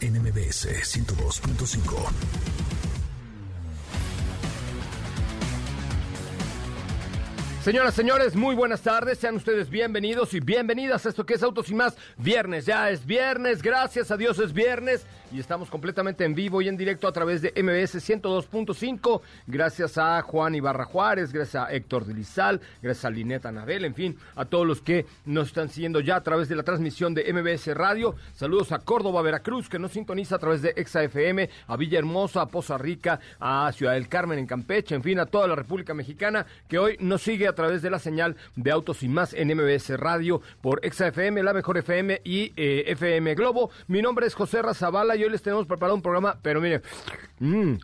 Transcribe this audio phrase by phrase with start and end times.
[0.00, 2.64] NMBS 102.5.
[7.64, 9.18] Señoras, señores, muy buenas tardes.
[9.18, 11.96] Sean ustedes bienvenidos y bienvenidas a esto que es Autos y más.
[12.18, 13.62] Viernes, ya es viernes.
[13.62, 15.06] Gracias a Dios es viernes.
[15.34, 19.20] Y estamos completamente en vivo y en directo a través de MBS 102.5.
[19.48, 24.16] Gracias a Juan Ibarra Juárez, gracias a Héctor Delizal, gracias a Lineta Anabel, en fin,
[24.36, 27.74] a todos los que nos están siguiendo ya a través de la transmisión de MBS
[27.74, 28.14] Radio.
[28.36, 32.78] Saludos a Córdoba, Veracruz, que nos sintoniza a través de ExaFM, a Villahermosa, a Poza
[32.78, 36.78] Rica, a Ciudad del Carmen en Campeche, en fin, a toda la República Mexicana que
[36.78, 39.98] hoy nos sigue a a través de la señal de Autos y Más en MBS
[39.98, 43.70] Radio por ExaFM, La Mejor FM y eh, FM Globo.
[43.86, 46.82] Mi nombre es José Razabala hoy les tenemos preparado un programa, pero mire,
[47.40, 47.74] mmm,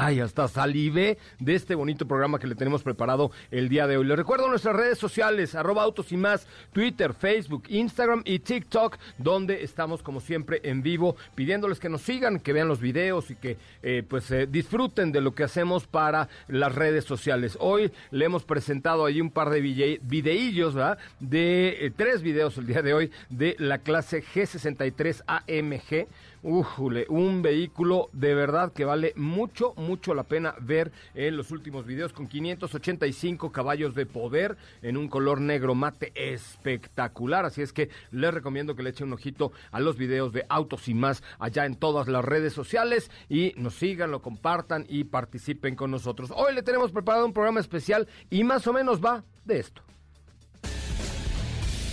[0.00, 4.06] Ay, hasta salive de este bonito programa que le tenemos preparado el día de hoy.
[4.06, 9.64] Les recuerdo nuestras redes sociales, arroba autos y más, Twitter, Facebook, Instagram y TikTok, donde
[9.64, 13.56] estamos como siempre en vivo, pidiéndoles que nos sigan, que vean los videos y que
[13.82, 17.58] eh, pues eh, disfruten de lo que hacemos para las redes sociales.
[17.58, 20.98] Hoy le hemos presentado ahí un par de videillos, ¿verdad?
[21.18, 26.06] De eh, tres videos el día de hoy de la clase G63 AMG
[26.42, 31.84] Újule, un vehículo de verdad que vale mucho, mucho la pena ver en los últimos
[31.84, 37.44] videos con 585 caballos de poder en un color negro mate espectacular.
[37.44, 40.88] Así es que les recomiendo que le echen un ojito a los videos de Autos
[40.88, 45.74] y más allá en todas las redes sociales y nos sigan, lo compartan y participen
[45.74, 46.32] con nosotros.
[46.34, 49.82] Hoy le tenemos preparado un programa especial y más o menos va de esto.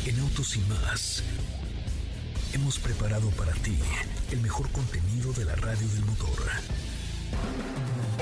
[0.06, 1.24] En Autos y más
[2.56, 3.78] hemos preparado para ti
[4.32, 6.40] el mejor contenido de la radio del motor.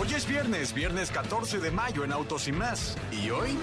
[0.01, 2.97] Hoy es viernes, viernes 14 de mayo en Autos y más.
[3.11, 3.55] ¿Y hoy?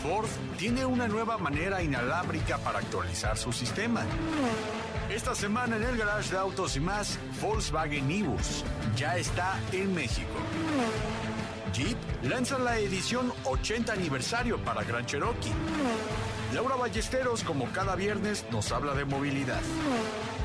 [0.00, 4.04] Ford tiene una nueva manera inalámbrica para actualizar su sistema.
[5.12, 8.64] Esta semana en el garage de Autos y más, Volkswagen Nibus
[8.96, 10.30] ya está en México.
[11.72, 15.52] Jeep lanza la edición 80 aniversario para Gran Cherokee.
[16.54, 19.60] Laura Ballesteros, como cada viernes, nos habla de movilidad.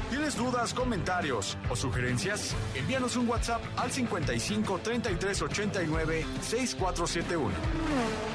[0.10, 2.56] ¿Tienes dudas, comentarios o sugerencias?
[2.76, 8.35] Envíanos un WhatsApp al 55 33 89 6471.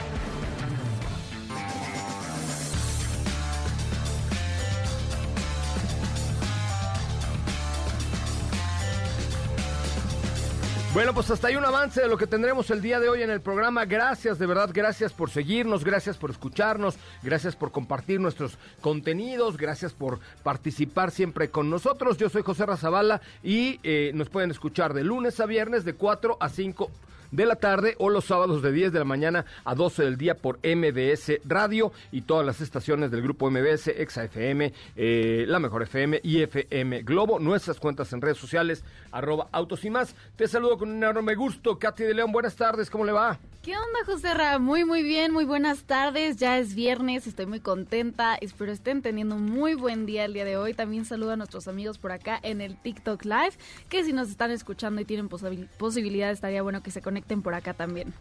[10.92, 13.30] Bueno, pues hasta ahí un avance de lo que tendremos el día de hoy en
[13.30, 13.84] el programa.
[13.84, 19.92] Gracias, de verdad, gracias por seguirnos, gracias por escucharnos, gracias por compartir nuestros contenidos, gracias
[19.92, 22.18] por participar siempre con nosotros.
[22.18, 26.38] Yo soy José Razabala y eh, nos pueden escuchar de lunes a viernes de 4
[26.40, 26.90] a 5
[27.30, 30.34] de la tarde o los sábados de 10 de la mañana a 12 del día
[30.34, 35.82] por MBS Radio y todas las estaciones del grupo MBS, Exa FM, eh, La Mejor
[35.82, 37.38] FM y FM Globo.
[37.38, 40.14] Nuestras cuentas en redes sociales, arroba autos y más.
[40.36, 41.78] Te saludo con un enorme gusto.
[41.78, 43.38] Katy de León, buenas tardes, ¿cómo le va?
[43.62, 44.58] ¿Qué onda, José Ra?
[44.58, 46.38] Muy, muy bien, muy buenas tardes.
[46.38, 48.34] Ya es viernes, estoy muy contenta.
[48.36, 50.72] Espero estén teniendo un muy buen día el día de hoy.
[50.72, 53.52] También saludo a nuestros amigos por acá en el TikTok Live,
[53.90, 57.74] que si nos están escuchando y tienen posibilidad, estaría bueno que se conecten por acá
[57.74, 58.12] también.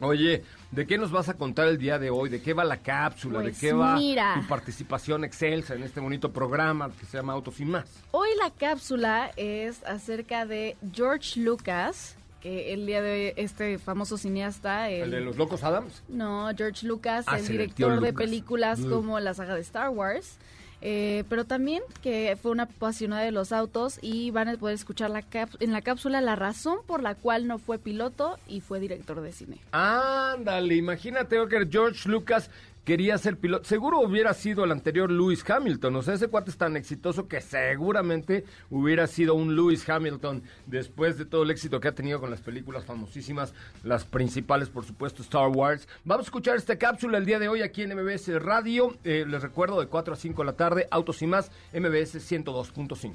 [0.00, 2.28] Oye, ¿de qué nos vas a contar el día de hoy?
[2.28, 3.38] ¿De qué va la cápsula?
[3.38, 7.60] ¿De pues qué va tu participación excelsa en este bonito programa que se llama Autos
[7.60, 7.88] y más?
[8.10, 14.90] Hoy la cápsula es acerca de George Lucas, el día de este famoso cineasta.
[14.90, 16.02] El, de los Locos Adams?
[16.08, 18.90] No, George Lucas, ah, el director de películas mm.
[18.90, 20.38] como la saga de Star Wars.
[20.86, 25.08] Eh, pero también que fue una apasionada de los autos y van a poder escuchar
[25.08, 25.24] la
[25.60, 29.32] en la cápsula la razón por la cual no fue piloto y fue director de
[29.32, 29.58] cine.
[29.72, 32.50] Ándale, imagínate que George Lucas
[32.84, 33.64] quería ser piloto.
[33.64, 35.96] Seguro hubiera sido el anterior Lewis Hamilton.
[35.96, 41.18] O sea, ese cuate es tan exitoso que seguramente hubiera sido un Lewis Hamilton después
[41.18, 45.22] de todo el éxito que ha tenido con las películas famosísimas, las principales, por supuesto,
[45.22, 45.88] Star Wars.
[46.04, 48.96] Vamos a escuchar esta cápsula el día de hoy aquí en MBS Radio.
[49.04, 53.14] Eh, les recuerdo de 4 a 5 de la tarde, Autos y más, MBS 102.5.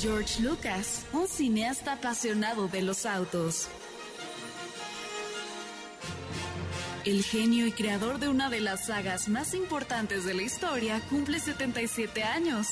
[0.00, 3.68] George Lucas, un cineasta apasionado de los autos.
[7.04, 11.38] El genio y creador de una de las sagas más importantes de la historia cumple
[11.38, 12.68] 77 años.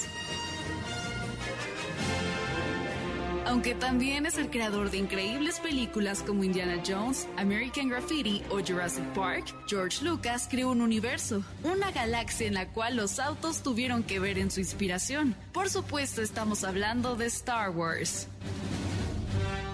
[3.45, 9.05] Aunque también es el creador de increíbles películas como Indiana Jones, American Graffiti o Jurassic
[9.13, 14.19] Park, George Lucas creó un universo, una galaxia en la cual los autos tuvieron que
[14.19, 15.37] ver en su inspiración.
[15.53, 18.29] Por supuesto, estamos hablando de Star Wars.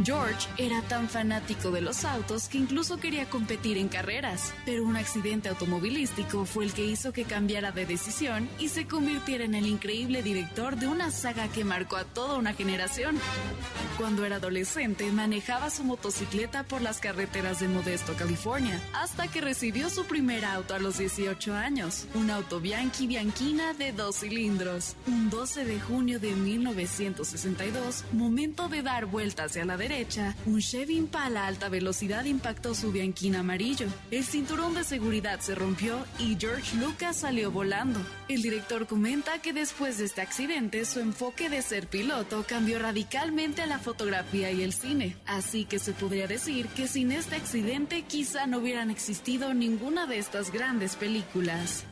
[0.04, 4.96] George era tan fanático de los autos que incluso quería competir en carreras, pero un
[4.96, 9.66] accidente automovilístico fue el que hizo que cambiara de decisión y se convirtiera en el
[9.66, 13.18] increíble director de una saga que marcó a toda una generación.
[13.96, 19.90] Cuando era adolescente, manejaba su motocicleta por las carreteras de Modesto, California, hasta que recibió
[19.90, 24.94] su primer auto a los 18 años, un auto Bianchi Bianchina de dos cilindros.
[25.08, 29.87] Un 12 de junio de 1962, momento de dar vuelta hacia la derecha,
[30.44, 33.86] un Chevy Impala a alta velocidad impactó su bianquina amarillo.
[34.10, 37.98] El cinturón de seguridad se rompió y George Lucas salió volando.
[38.28, 43.62] El director comenta que después de este accidente su enfoque de ser piloto cambió radicalmente
[43.62, 45.16] a la fotografía y el cine.
[45.24, 50.18] Así que se podría decir que sin este accidente quizá no hubieran existido ninguna de
[50.18, 51.84] estas grandes películas.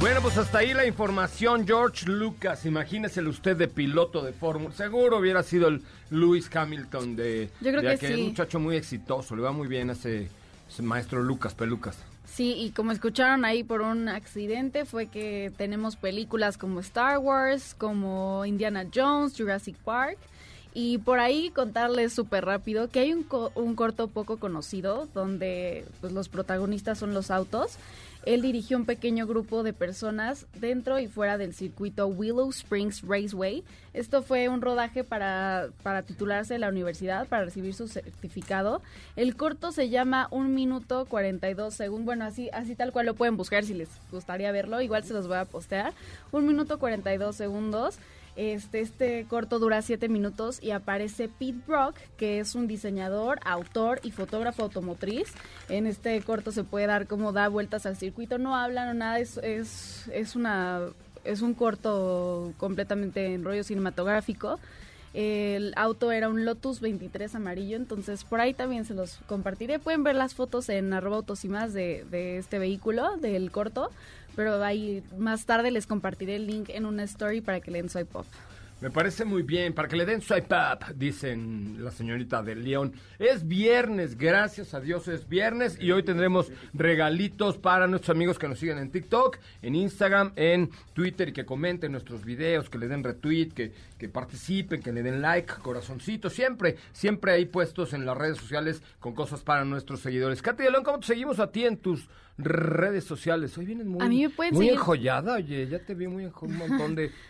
[0.00, 2.64] Bueno, pues hasta ahí la información, George Lucas.
[2.64, 4.72] Imagínese usted de piloto de Fórmula.
[4.74, 7.50] Seguro hubiera sido el Lewis Hamilton de.
[7.60, 8.22] Yo creo de que aquel sí.
[8.28, 9.34] muchacho muy exitoso.
[9.34, 10.28] Le va muy bien a ese,
[10.70, 11.98] ese maestro Lucas Pelucas.
[12.26, 17.74] Sí, y como escucharon ahí por un accidente fue que tenemos películas como Star Wars,
[17.76, 20.18] como Indiana Jones, Jurassic Park.
[20.74, 25.86] Y por ahí contarles súper rápido que hay un, co- un corto poco conocido donde
[26.00, 27.78] pues, los protagonistas son los autos.
[28.28, 33.64] Él dirigió un pequeño grupo de personas dentro y fuera del circuito Willow Springs Raceway.
[33.94, 38.82] Esto fue un rodaje para, para titularse de la universidad, para recibir su certificado.
[39.16, 42.04] El corto se llama Un minuto 42 segundos.
[42.04, 44.82] Bueno, así, así tal cual lo pueden buscar si les gustaría verlo.
[44.82, 45.94] Igual se los voy a postear.
[46.30, 47.98] Un minuto 42 segundos.
[48.38, 53.98] Este, este corto dura 7 minutos y aparece Pete Brock, que es un diseñador, autor
[54.04, 55.32] y fotógrafo automotriz.
[55.68, 59.18] En este corto se puede dar como da vueltas al circuito, no hablan o nada,
[59.18, 60.82] es, es, es, una,
[61.24, 64.60] es un corto completamente en rollo cinematográfico.
[65.14, 69.80] El auto era un Lotus 23 amarillo, entonces por ahí también se los compartiré.
[69.80, 73.90] Pueden ver las fotos en arroba autos y más de, de este vehículo, del corto,
[74.38, 77.88] pero ahí más tarde les compartiré el link en una story para que le den
[77.88, 78.24] swipe up.
[78.80, 82.92] Me parece muy bien, para que le den swipe up, dicen la señorita de León.
[83.18, 88.46] Es viernes, gracias a Dios es viernes y hoy tendremos regalitos para nuestros amigos que
[88.46, 92.86] nos siguen en TikTok, en Instagram, en Twitter y que comenten nuestros videos, que le
[92.86, 98.06] den retweet, que, que participen, que le den like, corazoncito, siempre, siempre ahí puestos en
[98.06, 100.40] las redes sociales con cosas para nuestros seguidores.
[100.40, 103.58] Katy de León, ¿cómo te seguimos a ti en tus redes sociales?
[103.58, 106.56] Hoy vienes muy, A mí me muy seguir- enjollada, oye, ya te vi muy un
[106.56, 107.10] montón de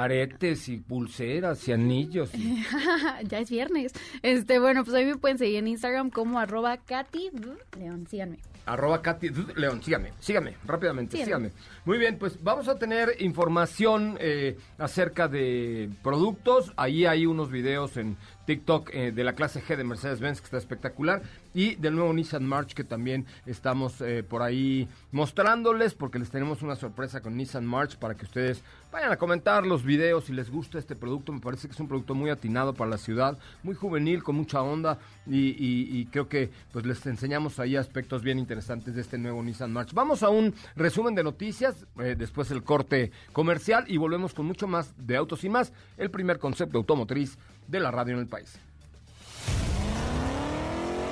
[0.00, 2.34] aretes y pulseras y anillos.
[2.34, 2.62] y-
[3.28, 3.92] ya es viernes.
[4.22, 7.30] Este, bueno, pues ahí me pueden seguir en Instagram como arroba Katy
[7.78, 8.38] León, síganme.
[8.64, 11.50] Arroba Katy León, sígame, sígame, rápidamente, Síganme.
[11.84, 16.72] Muy bien, pues vamos a tener información eh, acerca de productos.
[16.76, 20.58] Ahí hay unos videos en TikTok eh, de la clase G de Mercedes-Benz que está
[20.58, 21.22] espectacular.
[21.54, 26.62] Y del nuevo Nissan March que también estamos eh, por ahí mostrándoles porque les tenemos
[26.62, 30.50] una sorpresa con Nissan March para que ustedes vayan a comentar los videos si les
[30.50, 31.32] gusta este producto.
[31.32, 34.62] Me parece que es un producto muy atinado para la ciudad, muy juvenil, con mucha
[34.62, 39.72] onda y, creo que pues les enseñamos ahí aspectos bien interesantes de este nuevo Nissan
[39.72, 39.92] March.
[39.92, 44.66] Vamos a un resumen de noticias, eh, después el corte comercial y volvemos con mucho
[44.66, 48.58] más de autos y más, el primer concepto automotriz de la radio en el país.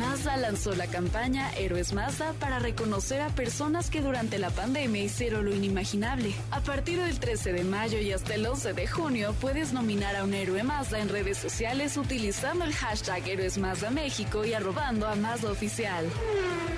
[0.00, 5.44] Mazda lanzó la campaña Héroes Mazda para reconocer a personas que durante la pandemia hicieron
[5.44, 6.32] lo inimaginable.
[6.50, 10.24] A partir del 13 de mayo y hasta el 11 de junio puedes nominar a
[10.24, 15.16] un héroe Mazda en redes sociales utilizando el hashtag Héroes Mazda México y arrobando a
[15.16, 16.06] Mazda Oficial.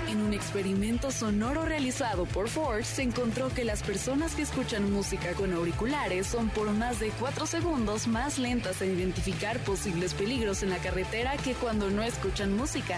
[0.09, 5.31] En un experimento sonoro realizado por Ford, se encontró que las personas que escuchan música
[5.31, 10.71] con auriculares son por más de 4 segundos más lentas en identificar posibles peligros en
[10.71, 12.97] la carretera que cuando no escuchan música.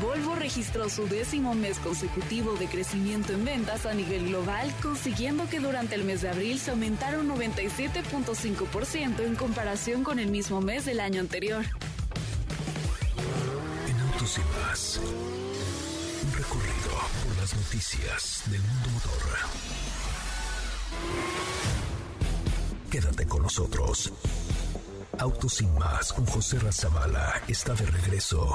[0.00, 5.58] Volvo registró su décimo mes consecutivo de crecimiento en ventas a nivel global, consiguiendo que
[5.58, 10.84] durante el mes de abril se aumentara un 97.5% en comparación con el mismo mes
[10.84, 11.64] del año anterior.
[13.88, 15.00] En Autos y Más,
[16.24, 16.90] un recorrido
[17.24, 19.22] por las noticias del mundo motor.
[22.90, 24.12] Quédate con nosotros.
[25.18, 28.54] Autos y Más con José Razabala está de regreso.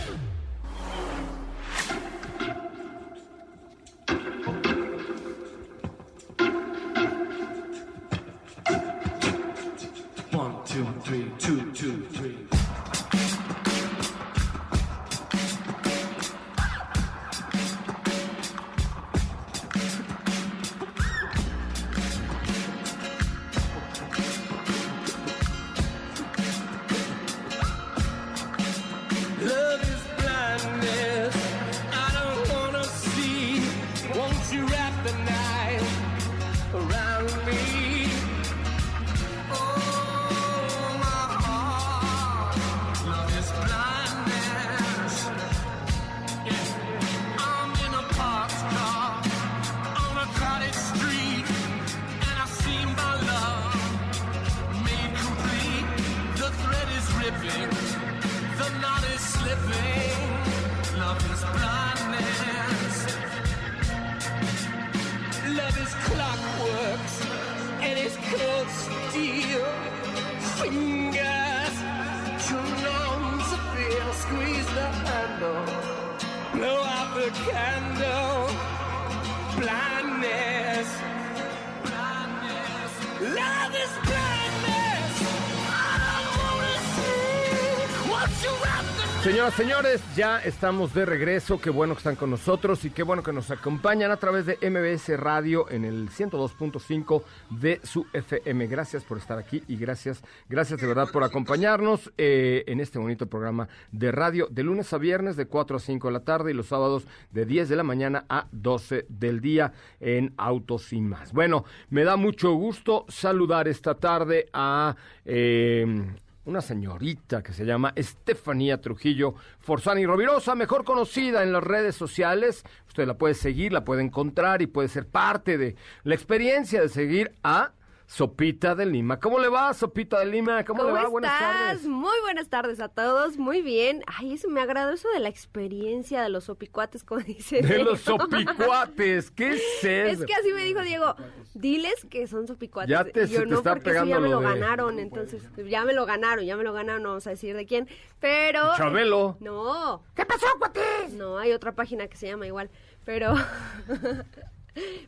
[89.41, 91.59] Señoras, señores, ya estamos de regreso.
[91.59, 94.59] Qué bueno que están con nosotros y qué bueno que nos acompañan a través de
[94.69, 98.67] MBS Radio en el 102.5 de su FM.
[98.67, 103.25] Gracias por estar aquí y gracias, gracias de verdad por acompañarnos eh, en este bonito
[103.25, 106.53] programa de radio de lunes a viernes de 4 a 5 de la tarde y
[106.53, 111.33] los sábados de 10 de la mañana a 12 del día en Autos y más.
[111.33, 114.95] Bueno, me da mucho gusto saludar esta tarde a...
[115.25, 116.13] eh,
[116.45, 122.63] una señorita que se llama Estefanía Trujillo Forzani Rovirosa, mejor conocida en las redes sociales.
[122.87, 126.89] Usted la puede seguir, la puede encontrar y puede ser parte de la experiencia de
[126.89, 127.73] seguir a
[128.11, 129.21] Sopita de Lima.
[129.21, 130.65] ¿Cómo le va, Sopita de Lima?
[130.65, 131.07] ¿Cómo, le va?
[131.07, 131.87] Buenas tardes.
[131.87, 134.03] Muy buenas tardes a todos, muy bien.
[134.05, 137.61] Ay, eso me agradó, eso de la experiencia de los sopicuates, como dice.
[137.61, 140.23] De los sopicuates, ¿qué es eso?
[140.23, 141.15] Es que así me dijo Diego,
[141.53, 142.89] diles que son sopicuates.
[142.89, 144.45] Ya te- Y yo se te no, está porque eso ya pegando me lo de-
[144.59, 147.65] ganaron, entonces ya me lo ganaron, ya me lo ganaron, no vamos a decir de
[147.65, 147.87] quién.
[148.19, 148.75] Pero...
[148.75, 149.37] Chabelo.
[149.39, 150.03] No.
[150.15, 150.81] ¿Qué pasó, cuate?
[151.13, 152.69] No, hay otra página que se llama igual,
[153.05, 153.33] pero...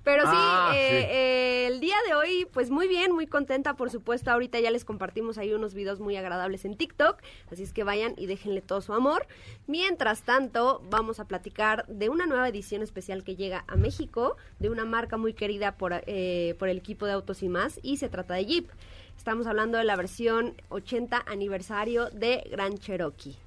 [0.03, 0.95] Pero sí, Ah, eh, sí.
[1.15, 4.29] eh, el día de hoy, pues muy bien, muy contenta, por supuesto.
[4.31, 8.13] Ahorita ya les compartimos ahí unos videos muy agradables en TikTok, así es que vayan
[8.17, 9.25] y déjenle todo su amor.
[9.67, 14.69] Mientras tanto, vamos a platicar de una nueva edición especial que llega a México, de
[14.69, 18.09] una marca muy querida por, eh, por el equipo de Autos y más, y se
[18.09, 18.69] trata de Jeep.
[19.15, 23.37] Estamos hablando de la versión 80 aniversario de Gran Cherokee.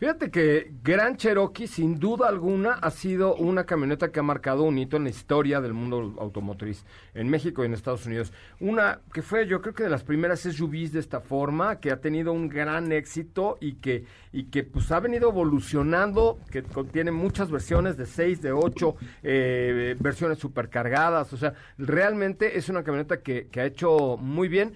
[0.00, 4.78] Fíjate que Gran Cherokee, sin duda alguna, ha sido una camioneta que ha marcado un
[4.78, 8.32] hito en la historia del mundo automotriz en México y en Estados Unidos.
[8.60, 12.00] Una que fue, yo creo que de las primeras SUVs de esta forma, que ha
[12.00, 17.50] tenido un gran éxito y que, y que pues ha venido evolucionando, que contiene muchas
[17.50, 21.30] versiones de 6, de 8, eh, versiones supercargadas.
[21.34, 24.72] O sea, realmente es una camioneta que, que ha hecho muy bien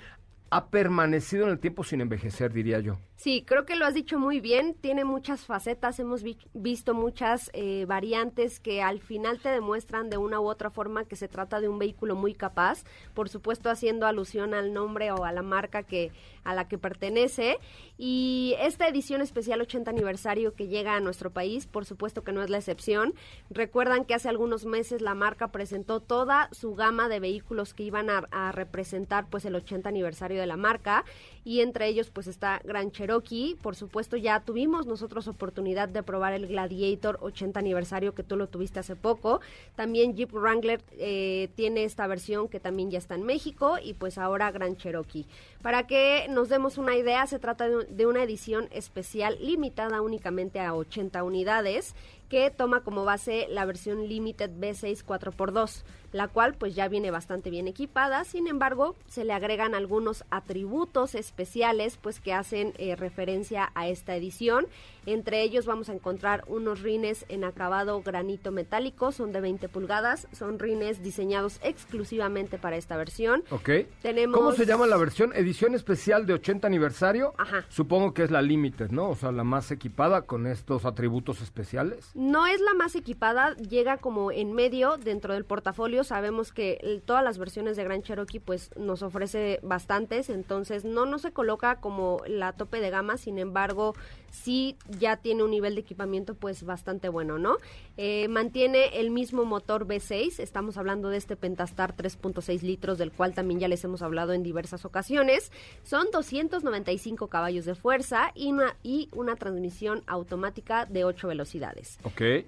[0.50, 2.99] ha permanecido en el tiempo sin envejecer, diría yo.
[3.25, 4.75] Sí, creo que lo has dicho muy bien.
[4.75, 5.99] Tiene muchas facetas.
[5.99, 10.69] Hemos vi- visto muchas eh, variantes que al final te demuestran de una u otra
[10.69, 12.85] forma que se trata de un vehículo muy capaz.
[13.14, 16.12] Por supuesto, haciendo alusión al nombre o a la marca que
[16.45, 17.57] a la que pertenece.
[17.97, 22.43] Y esta edición especial 80 aniversario que llega a nuestro país, por supuesto que no
[22.43, 23.14] es la excepción.
[23.49, 28.11] Recuerdan que hace algunos meses la marca presentó toda su gama de vehículos que iban
[28.11, 31.07] a, a representar pues el 80 aniversario de la marca
[31.43, 33.13] y entre ellos pues está Gran Cherokee.
[33.62, 38.49] Por supuesto ya tuvimos nosotros oportunidad de probar el Gladiator 80 aniversario que tú lo
[38.49, 39.40] tuviste hace poco.
[39.76, 44.18] También Jeep Wrangler eh, tiene esta versión que también ya está en México y pues
[44.18, 45.26] ahora Gran Cherokee.
[45.62, 50.61] Para que nos demos una idea, se trata de, de una edición especial limitada únicamente
[50.61, 51.94] a 80 unidades
[52.28, 57.50] que toma como base la versión Limited B6 4x2, la cual pues ya viene bastante
[57.50, 63.73] bien equipada, sin embargo se le agregan algunos atributos especiales pues que hacen eh, referencia
[63.75, 64.68] a esta edición,
[65.06, 70.28] entre ellos vamos a encontrar unos rines en acabado granito metálico, son de 20 pulgadas,
[70.33, 73.42] son rines diseñados exclusivamente para esta versión.
[73.50, 73.68] ¿Ok?
[74.00, 75.33] Tenemos- ¿Cómo se llama la versión?
[75.35, 77.35] ¿Edición especial de 80 aniversario?
[77.38, 77.64] Ajá.
[77.68, 79.11] Supongo que es la Limited, ¿no?
[79.11, 82.11] O sea, la más equipada con estos atributos especiales.
[82.14, 86.03] No es la más equipada, llega como en medio dentro del portafolio.
[86.04, 91.06] Sabemos que el- todas las versiones de Gran Cherokee pues nos ofrece bastantes, entonces no
[91.06, 93.94] no se coloca como la tope de gama, sin embargo
[94.30, 97.56] sí ya tiene un nivel de equipamiento pues bastante bueno, ¿no?
[97.96, 103.32] Eh, mantiene el mismo motor V6, estamos hablando de este Pentastar 3.6 litros del cual
[103.34, 105.52] también ya les hemos hablado en diversas ocasiones.
[105.84, 111.99] Son 295 caballos de fuerza y una, y una transmisión automática de 8 velocidades.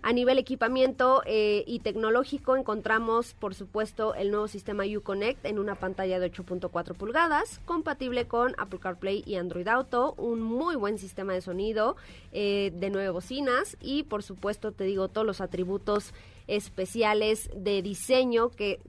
[0.02, 5.76] A nivel equipamiento eh, y tecnológico encontramos, por supuesto, el nuevo sistema Uconnect en una
[5.76, 11.32] pantalla de 8.4 pulgadas, compatible con Apple CarPlay y Android Auto, un muy buen sistema
[11.32, 11.94] de sonido
[12.32, 16.12] eh, de nueve bocinas y, por supuesto, te digo, todos los atributos
[16.48, 18.80] especiales de diseño que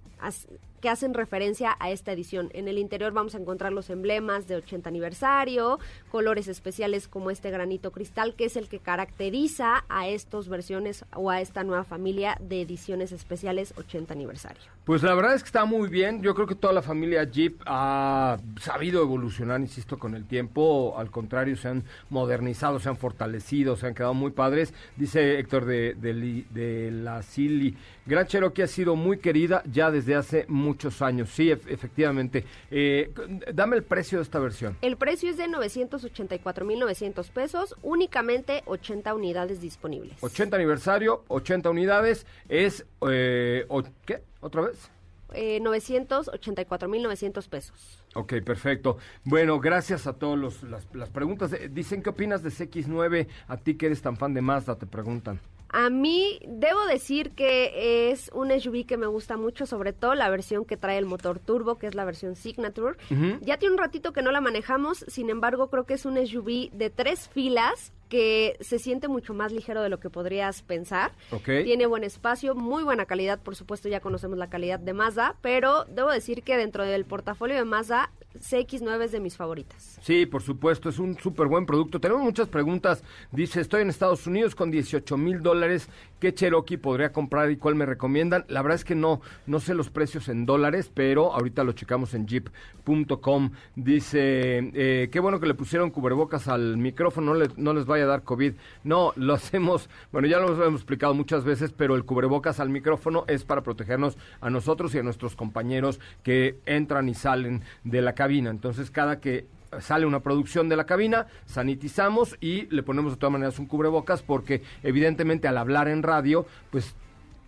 [0.90, 2.50] hacen referencia a esta edición.
[2.54, 5.80] En el interior vamos a encontrar los emblemas de 80 aniversario,
[6.12, 11.30] colores especiales como este granito cristal, que es el que caracteriza a estas versiones o
[11.30, 14.62] a esta nueva familia de ediciones especiales 80 aniversario.
[14.86, 16.22] Pues la verdad es que está muy bien.
[16.22, 20.96] Yo creo que toda la familia Jeep ha sabido evolucionar, insisto, con el tiempo.
[20.98, 24.74] Al contrario, se han modernizado, se han fortalecido, se han quedado muy padres.
[24.96, 27.76] Dice Héctor de, de la Silly.
[28.08, 31.30] Gran Cherokee ha sido muy querida ya desde hace muchos años.
[31.30, 32.46] Sí, ef- efectivamente.
[32.72, 33.12] Eh,
[33.54, 34.78] dame el precio de esta versión.
[34.82, 40.18] El precio es de 984.900 pesos, únicamente 80 unidades disponibles.
[40.24, 42.26] 80 aniversario, 80 unidades.
[42.50, 42.86] Es...
[43.10, 44.24] Eh, o- ¿Qué?
[44.40, 44.90] ¿Otra vez?
[45.34, 48.04] Eh, 984.900 pesos.
[48.16, 48.98] Ok, perfecto.
[49.26, 51.52] Bueno, gracias a todos los, las, las preguntas.
[51.54, 53.28] Eh, Dicen, ¿qué opinas de CX9?
[53.48, 55.40] A ti que eres tan fan de Mazda, te preguntan.
[55.70, 60.30] A mí debo decir que es un SUV que me gusta mucho, sobre todo la
[60.30, 62.98] versión que trae el motor turbo, que es la versión Signature.
[63.42, 66.70] Ya tiene un ratito que no la manejamos, sin embargo creo que es un SUV
[66.72, 71.12] de tres filas que se siente mucho más ligero de lo que podrías pensar.
[71.32, 71.46] Ok.
[71.66, 75.84] Tiene buen espacio, muy buena calidad, por supuesto ya conocemos la calidad de Mazda, pero
[75.86, 80.00] debo decir que dentro del portafolio de Mazda, CX9 es de mis favoritas.
[80.02, 82.00] Sí, por supuesto, es un súper buen producto.
[82.00, 83.04] Tenemos muchas preguntas.
[83.32, 85.90] Dice, estoy en Estados Unidos con 18 mil dólares.
[86.20, 88.46] ¿Qué Cherokee podría comprar y cuál me recomiendan?
[88.48, 92.14] La verdad es que no, no sé los precios en dólares, pero ahorita lo checamos
[92.16, 93.52] en jeep.com.
[93.76, 98.06] Dice, eh, qué bueno que le pusieron cubrebocas al micrófono, no, le- no les vaya
[98.06, 98.54] a dar COVID.
[98.84, 103.26] No, lo hacemos, bueno, ya lo hemos explicado muchas veces, pero el cubrebocas al micrófono
[103.28, 108.14] es para protegernos a nosotros y a nuestros compañeros que entran y salen de la
[108.14, 108.27] cabina.
[108.52, 109.46] Entonces, cada que
[109.80, 114.22] sale una producción de la cabina, sanitizamos y le ponemos de todas maneras un cubrebocas
[114.24, 116.96] porque evidentemente al hablar en radio, pues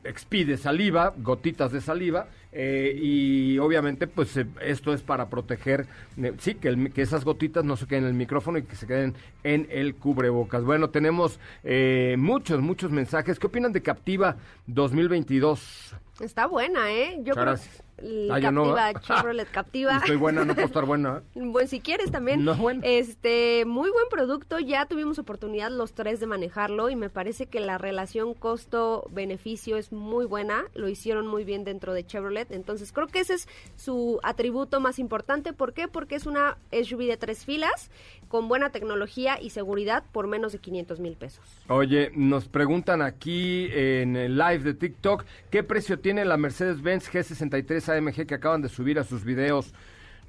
[0.04, 5.88] expide saliva, gotitas de saliva, eh, y obviamente pues eh, esto es para proteger,
[6.18, 8.76] eh, sí, que, el- que esas gotitas no se queden en el micrófono y que
[8.76, 9.14] se queden
[9.44, 10.64] en el cubrebocas.
[10.64, 13.40] Bueno, tenemos eh, muchos, muchos mensajes.
[13.40, 14.38] ¿Qué opinan de Captiva
[14.68, 15.96] 2022?
[16.22, 17.16] Está buena, ¿eh?
[17.24, 17.84] Yo Muchas creo gracias.
[18.32, 18.94] Ah, no, Captiva, ¿eh?
[19.02, 19.98] Chevrolet Captiva.
[19.98, 21.22] Estoy buena, no puedo estar buena.
[21.36, 21.40] ¿eh?
[21.50, 22.44] Bueno, si quieres también.
[22.44, 22.82] No, bueno.
[22.84, 24.60] Este, muy buen producto.
[24.60, 29.92] Ya tuvimos oportunidad los tres de manejarlo y me parece que la relación costo-beneficio es
[29.92, 30.66] muy buena.
[30.74, 32.52] Lo hicieron muy bien dentro de Chevrolet.
[32.52, 35.54] Entonces creo que ese es su atributo más importante.
[35.54, 35.88] ¿Por qué?
[35.88, 37.90] Porque es una SUV de tres filas
[38.30, 41.44] con buena tecnología y seguridad por menos de 500 mil pesos.
[41.68, 47.89] Oye, nos preguntan aquí en el live de TikTok, ¿qué precio tiene la Mercedes-Benz G63
[47.90, 49.74] AMG que acaban de subir a sus videos?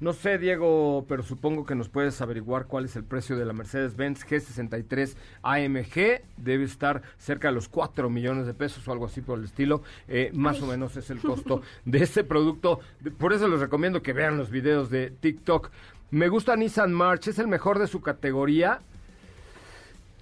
[0.01, 3.53] No sé, Diego, pero supongo que nos puedes averiguar cuál es el precio de la
[3.53, 6.23] Mercedes-Benz G63 AMG.
[6.37, 9.83] Debe estar cerca de los 4 millones de pesos o algo así por el estilo.
[10.07, 12.79] Eh, más o menos es el costo de este producto.
[13.19, 15.69] Por eso les recomiendo que vean los videos de TikTok.
[16.09, 18.81] Me gusta Nissan March, es el mejor de su categoría.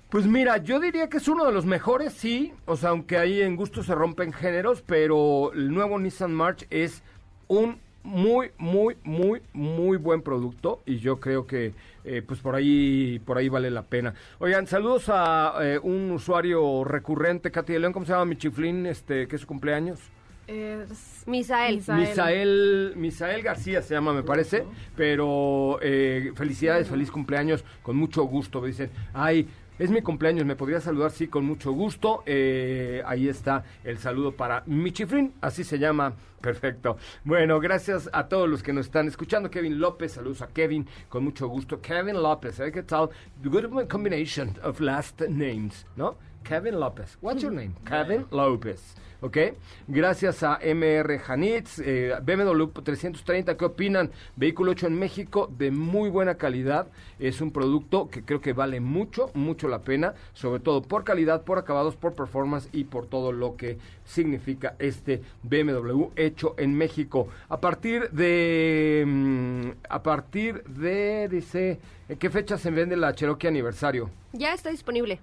[0.10, 2.52] Pues mira, yo diría que es uno de los mejores, sí.
[2.66, 7.02] O sea, aunque ahí en gusto se rompen géneros, pero el nuevo Nissan March es
[7.50, 11.74] un muy, muy, muy, muy buen producto y yo creo que
[12.06, 14.14] eh, pues por ahí, por ahí vale la pena.
[14.40, 18.86] Oigan, saludos a eh, un usuario recurrente, Katy de León, ¿cómo se llama mi chiflín?
[18.86, 20.00] Este, que es su cumpleaños.
[20.48, 21.76] Es- Misael.
[21.76, 22.00] Misael.
[22.00, 24.64] Misael, Misael García se llama, me parece,
[24.96, 28.62] pero eh, felicidades, feliz cumpleaños, con mucho gusto.
[28.62, 29.48] Me dicen, ay,
[29.80, 31.12] es mi cumpleaños, ¿me podría saludar?
[31.12, 32.22] Sí, con mucho gusto.
[32.26, 36.14] Eh, ahí está el saludo para Michifrin, así se llama.
[36.42, 36.98] Perfecto.
[37.24, 39.50] Bueno, gracias a todos los que nos están escuchando.
[39.50, 41.82] Kevin López, saludos a Kevin, con mucho gusto.
[41.82, 42.72] Kevin López, ¿eh?
[42.72, 43.10] ¿qué tal?
[43.44, 46.18] Good combination of last names, ¿no?
[46.44, 47.18] Kevin López.
[47.22, 47.74] What's your name?
[47.86, 48.96] Kevin López.
[49.22, 49.38] ¿Ok?
[49.88, 54.12] Gracias a MR Janitz, eh, BMW 330, ¿qué opinan?
[54.38, 56.88] Vehículo 8 en México, de muy buena calidad.
[57.20, 61.44] Es un producto que creo que vale mucho, mucho la pena, sobre todo por calidad,
[61.44, 67.28] por acabados, por performance y por todo lo que significa este BMW hecho en México.
[67.50, 69.04] A partir de.
[69.06, 71.28] mm, a partir de.
[71.30, 71.80] Dice.
[72.08, 74.10] ¿En qué fecha se vende la Cherokee aniversario?
[74.32, 75.20] Ya está disponible.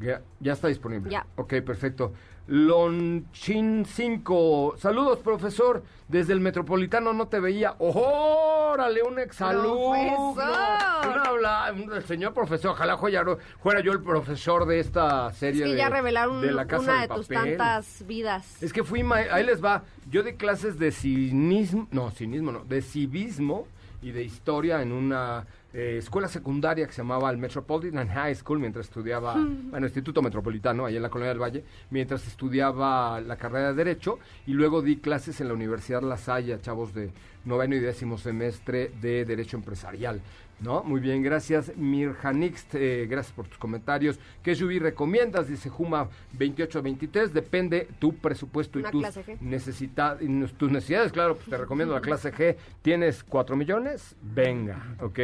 [0.00, 1.10] Ya, ya está disponible.
[1.10, 1.26] Ya.
[1.36, 2.12] Ok, perfecto.
[2.46, 4.74] Lonchin 5.
[4.78, 5.82] Saludos, profesor.
[6.08, 7.74] Desde el Metropolitano no te veía.
[7.78, 9.02] ¡Órale!
[9.02, 10.34] Un exalumno.
[10.34, 11.12] ¡Profesor!
[11.12, 12.70] Un habla- un- el señor profesor.
[12.72, 13.24] Ojalá fuera,
[13.60, 16.82] fuera yo el profesor de esta Es serie que de, ya revelaron de la casa
[16.84, 17.56] una de de tus papel.
[17.56, 18.62] tantas vidas.
[18.62, 19.82] Es que fui, ahí les va.
[20.10, 23.66] Yo di clases de cinismo, no, cinismo no, de civismo
[24.00, 25.44] y de historia en una
[25.78, 29.34] eh, escuela secundaria que se llamaba el Metropolitan High School mientras estudiaba,
[29.70, 34.18] bueno, Instituto Metropolitano, ahí en la Colonia del Valle, mientras estudiaba la carrera de Derecho
[34.46, 37.10] y luego di clases en la Universidad La Salle chavos de
[37.44, 40.20] noveno y décimo semestre de Derecho Empresarial.
[40.60, 40.82] ¿No?
[40.82, 44.18] Muy bien, gracias Mirjanix, eh, gracias por tus comentarios.
[44.42, 45.46] ¿Qué SUV recomiendas?
[45.46, 49.04] Dice Juma 2823, depende tu presupuesto y tus,
[49.40, 50.18] necesita-
[50.56, 51.12] tus necesidades.
[51.12, 52.56] Claro, pues te recomiendo la clase G.
[52.82, 54.16] ¿Tienes 4 millones?
[54.20, 55.18] Venga, ok.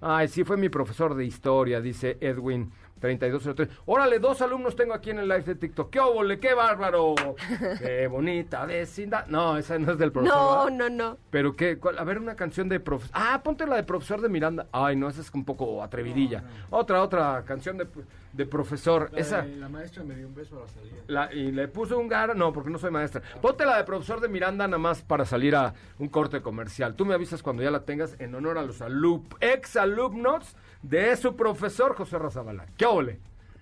[0.00, 3.68] Ay, sí, fue mi profesor de historia, dice Edwin 3203.
[3.86, 5.90] Órale, dos alumnos tengo aquí en el live de TikTok.
[5.90, 7.14] ¡Qué óvole, qué bárbaro!
[7.78, 9.26] ¡Qué bonita vecindad!
[9.26, 10.36] No, esa no es del profesor.
[10.38, 10.90] No, ¿verdad?
[10.90, 11.18] no, no.
[11.30, 13.12] Pero qué, cuál- a ver una canción de profesor.
[13.14, 14.66] Ah, ponte la de profesor de Miranda.
[14.72, 16.42] Ay, no, esa es un poco atrevidilla.
[16.70, 17.86] Otra, otra canción de,
[18.32, 19.10] de profesor.
[19.14, 19.44] esa.
[19.44, 20.96] La maestra me dio un beso a la salida.
[21.06, 23.20] La- y le puso un gar, no, porque no soy maestra.
[23.42, 26.94] Ponte la de profesor de Miranda nada más para salir a un corte comercial.
[26.94, 31.16] Tú me avisas cuando ya la tengas en honor a los alup, ex alumnos de
[31.16, 32.66] su profesor José Razabala.
[32.76, 33.18] ¡Qué ole!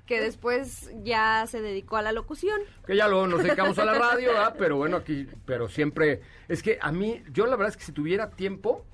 [0.06, 2.60] Que después ya se dedicó a la locución.
[2.86, 4.54] Que ya luego nos dedicamos a la radio, ¿verdad?
[4.58, 7.92] Pero bueno, aquí, pero siempre, es que a mí, yo la verdad es que si
[7.92, 8.84] tuviera tiempo,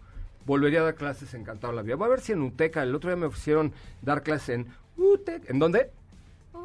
[0.47, 1.97] volvería a dar clases encantado la vida.
[1.97, 5.51] Voy a ver si en UTECA, el otro día me ofrecieron dar clases en UTECA.
[5.51, 5.91] ¿En dónde?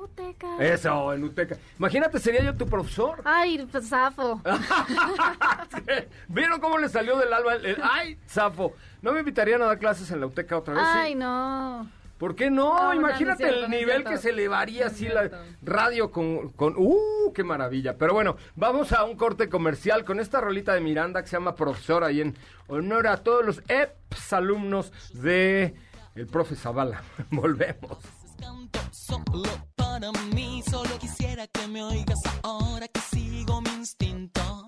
[0.06, 0.48] Uteca.
[0.60, 1.58] Eso, en UTECA.
[1.78, 3.22] Imagínate, sería yo tu profesor.
[3.26, 4.42] Ay, pues zafo.
[6.28, 7.54] ¿Vieron cómo le salió del alma?
[7.56, 8.74] el- el- ¡Ay, zafo!
[9.02, 10.84] ¿No me invitarían a dar clases en la UTECA otra vez?
[10.84, 10.90] Sí.
[10.94, 11.90] Ay, no.
[12.18, 12.74] ¿Por qué no?
[12.76, 15.30] No, no, no es Imagínate cierto, el nivel que se elevaría así la
[15.62, 16.74] radio con, con...
[16.78, 17.98] ¡Uh, qué maravilla!
[17.98, 21.56] Pero bueno, vamos a un corte comercial con esta rolita de Miranda que se llama
[21.56, 22.38] Profesor ahí en
[22.68, 25.76] honor a todos los ex alumnos de
[26.16, 27.04] el profe Zavala.
[27.32, 27.98] Volvemos.
[28.38, 29.44] Canto solo
[29.76, 30.64] para mí.
[30.70, 34.68] Solo quisiera que me oigas ahora que sigo mi instinto.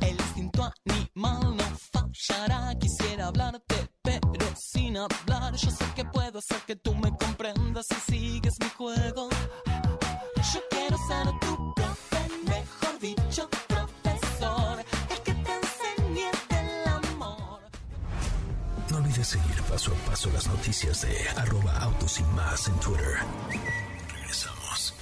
[0.00, 2.74] El instinto animal no fallará.
[2.78, 5.54] Quisiera hablarte, pero sin hablar.
[5.54, 9.27] Yo sé que puedo hacer que tú me comprendas si sigues mi juego.
[20.68, 23.16] Noticias de arroba autos y más en Twitter.
[24.12, 24.94] Regresamos.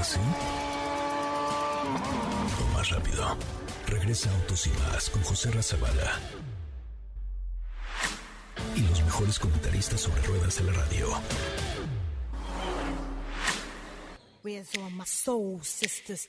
[0.00, 0.18] ¿Así?
[2.58, 3.36] O más rápido.
[3.86, 6.20] Regresa Autos y más con José Razabala.
[8.74, 11.08] Y los mejores comentaristas sobre ruedas de la radio.
[14.42, 16.28] Where's all my soul sisters?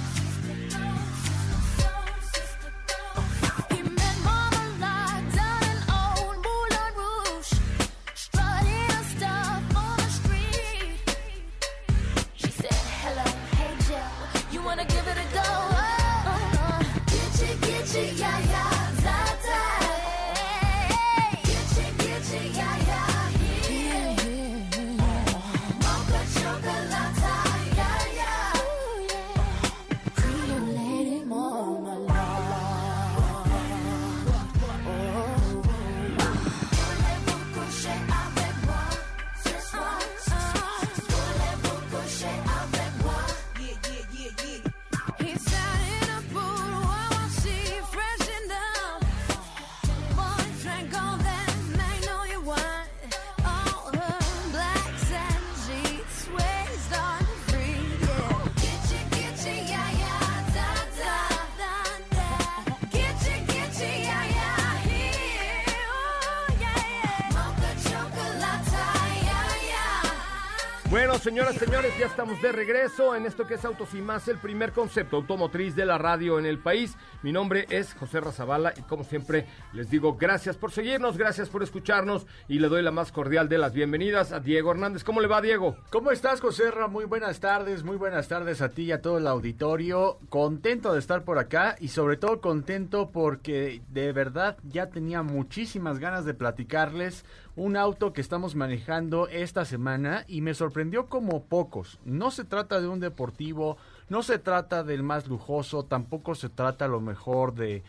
[71.21, 74.71] señoras, señores, ya estamos de regreso en esto que es Autos y Más, el primer
[74.71, 76.97] concepto automotriz de la radio en el país.
[77.21, 81.61] Mi nombre es José Razabala y como siempre les digo gracias por seguirnos, gracias por
[81.61, 85.03] escucharnos y le doy la más cordial de las bienvenidas a Diego Hernández.
[85.03, 85.75] ¿Cómo le va, Diego?
[85.91, 86.87] ¿Cómo estás, José Ra?
[86.87, 90.17] Muy buenas tardes, muy buenas tardes a ti y a todo el auditorio.
[90.29, 95.99] Contento de estar por acá y sobre todo contento porque de verdad ya tenía muchísimas
[95.99, 101.99] ganas de platicarles un auto que estamos manejando esta semana y me sorprendió como pocos.
[102.05, 103.77] No se trata de un deportivo,
[104.09, 107.83] no se trata del más lujoso, tampoco se trata lo mejor de,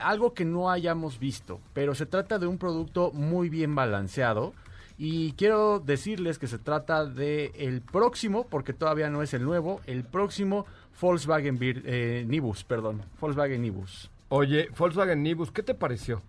[0.00, 4.54] algo que no hayamos visto, pero se trata de un producto muy bien balanceado.
[4.98, 9.82] Y quiero decirles que se trata de el próximo, porque todavía no es el nuevo,
[9.86, 10.64] el próximo
[10.98, 14.10] Volkswagen eh, Nibus, perdón, Volkswagen Nibus.
[14.30, 16.22] Oye, Volkswagen Nibus, ¿qué te pareció?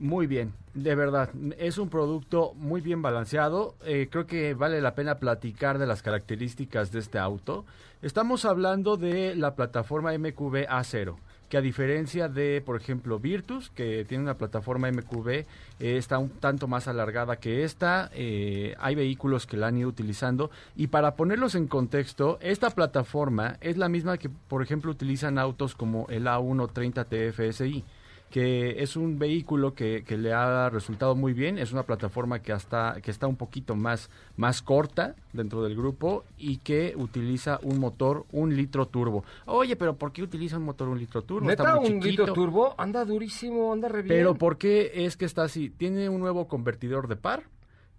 [0.00, 3.74] Muy bien, de verdad, es un producto muy bien balanceado.
[3.84, 7.66] eh, creo que vale la pena platicar de las características de este auto.
[8.00, 11.16] Estamos hablando de la plataforma MQB A0,
[11.50, 15.44] que a diferencia de, por ejemplo, Virtus, que tiene una plataforma MQB, eh,
[15.78, 18.08] está un tanto más alargada que esta.
[18.14, 20.50] eh, hay vehículos que la han ido utilizando.
[20.76, 25.74] Y para ponerlos en contexto, esta plataforma es la misma que, por ejemplo, utilizan autos
[25.74, 27.84] como el A130 TFSI
[28.30, 32.52] que es un vehículo que, que le ha resultado muy bien, es una plataforma que
[32.52, 37.80] hasta que está un poquito más, más corta dentro del grupo y que utiliza un
[37.80, 39.24] motor un litro turbo.
[39.46, 41.48] Oye, pero ¿por qué utiliza un motor un litro turbo?
[41.48, 42.22] ¿Neta Está muy un chiquito.
[42.22, 42.74] litro turbo?
[42.78, 44.16] Anda durísimo, anda re bien.
[44.16, 45.68] Pero ¿por qué es que está así?
[45.68, 47.42] Tiene un nuevo convertidor de par,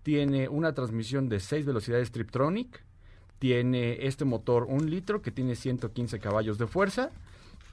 [0.01, 2.85] tiene una transmisión de 6 velocidades Triptronic,
[3.37, 7.09] tiene este motor un litro que tiene 115 caballos de fuerza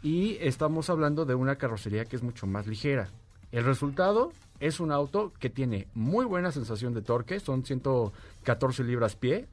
[0.02, 3.08] y estamos hablando de una carrocería que es mucho más ligera.
[3.50, 9.16] El resultado es un auto que tiene muy buena sensación de torque, son 114 libras
[9.16, 9.46] pie.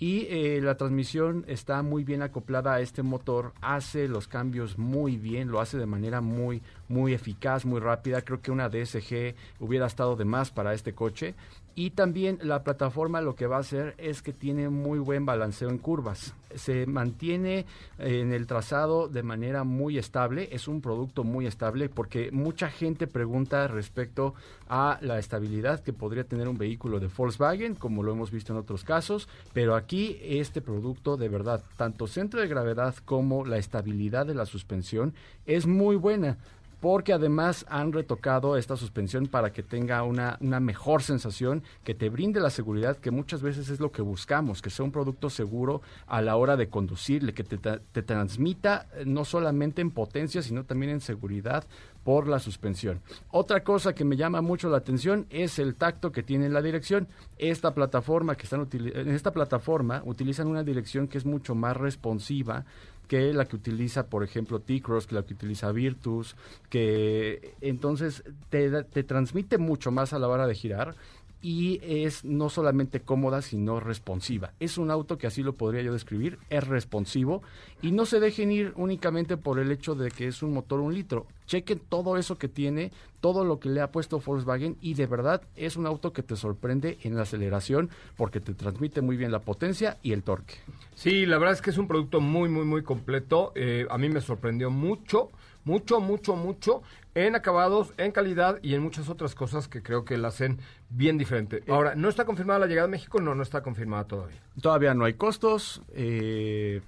[0.00, 5.16] Y eh, la transmisión está muy bien acoplada a este motor, hace los cambios muy
[5.16, 8.22] bien, lo hace de manera muy, muy eficaz, muy rápida.
[8.22, 11.34] Creo que una DSG hubiera estado de más para este coche.
[11.78, 15.70] Y también la plataforma lo que va a hacer es que tiene muy buen balanceo
[15.70, 16.34] en curvas.
[16.56, 17.66] Se mantiene
[18.00, 20.48] eh, en el trazado de manera muy estable.
[20.50, 24.34] Es un producto muy estable porque mucha gente pregunta respecto
[24.68, 28.58] a la estabilidad que podría tener un vehículo de Volkswagen, como lo hemos visto en
[28.58, 29.28] otros casos.
[29.52, 34.46] Pero aquí este producto de verdad, tanto centro de gravedad como la estabilidad de la
[34.46, 35.14] suspensión
[35.46, 36.38] es muy buena
[36.80, 42.08] porque además han retocado esta suspensión para que tenga una, una mejor sensación, que te
[42.08, 45.82] brinde la seguridad, que muchas veces es lo que buscamos, que sea un producto seguro
[46.06, 50.64] a la hora de conducirle, que te, te transmita eh, no solamente en potencia, sino
[50.64, 51.64] también en seguridad
[52.04, 53.02] por la suspensión.
[53.30, 57.08] Otra cosa que me llama mucho la atención es el tacto que tiene la dirección.
[57.36, 62.64] Esta plataforma que están en esta plataforma utilizan una dirección que es mucho más responsiva
[63.08, 66.36] que la que utiliza, por ejemplo, T-Cross, que la que utiliza Virtus,
[66.68, 70.94] que entonces te, te transmite mucho más a la hora de girar
[71.40, 74.52] y es no solamente cómoda, sino responsiva.
[74.60, 77.42] Es un auto que así lo podría yo describir, es responsivo
[77.82, 80.94] y no se dejen ir únicamente por el hecho de que es un motor un
[80.94, 81.26] litro.
[81.46, 85.42] Chequen todo eso que tiene, todo lo que le ha puesto Volkswagen y de verdad
[85.56, 89.40] es un auto que te sorprende en la aceleración porque te transmite muy bien la
[89.40, 90.54] potencia y el torque.
[90.94, 93.52] Sí, la verdad es que es un producto muy, muy, muy completo.
[93.54, 95.30] Eh, a mí me sorprendió mucho,
[95.68, 96.82] mucho, mucho, mucho
[97.14, 101.18] en acabados, en calidad y en muchas otras cosas que creo que la hacen bien
[101.18, 101.62] diferente.
[101.68, 103.20] Ahora, ¿no está confirmada la llegada a México?
[103.20, 104.40] No, no está confirmada todavía.
[104.62, 105.82] Todavía no hay costos.
[105.92, 106.80] eh,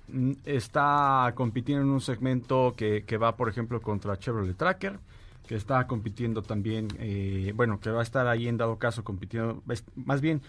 [0.46, 4.98] está compitiendo en un segmento que, que va, por ejemplo, contra Chevrolet Tracker,
[5.46, 9.62] que está compitiendo también, eh, bueno, que va a estar ahí en dado caso compitiendo,
[9.94, 10.40] más bien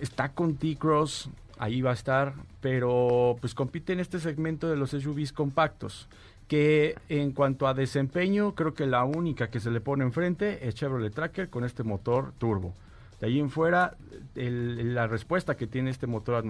[0.00, 4.90] está con T-Cross, ahí va a estar, pero pues compite en este segmento de los
[4.90, 6.08] SUVs compactos
[6.48, 10.74] que en cuanto a desempeño, creo que la única que se le pone enfrente es
[10.74, 12.74] Chevrolet Tracker con este motor turbo.
[13.20, 13.96] De ahí en fuera,
[14.34, 16.44] la respuesta que tiene este motor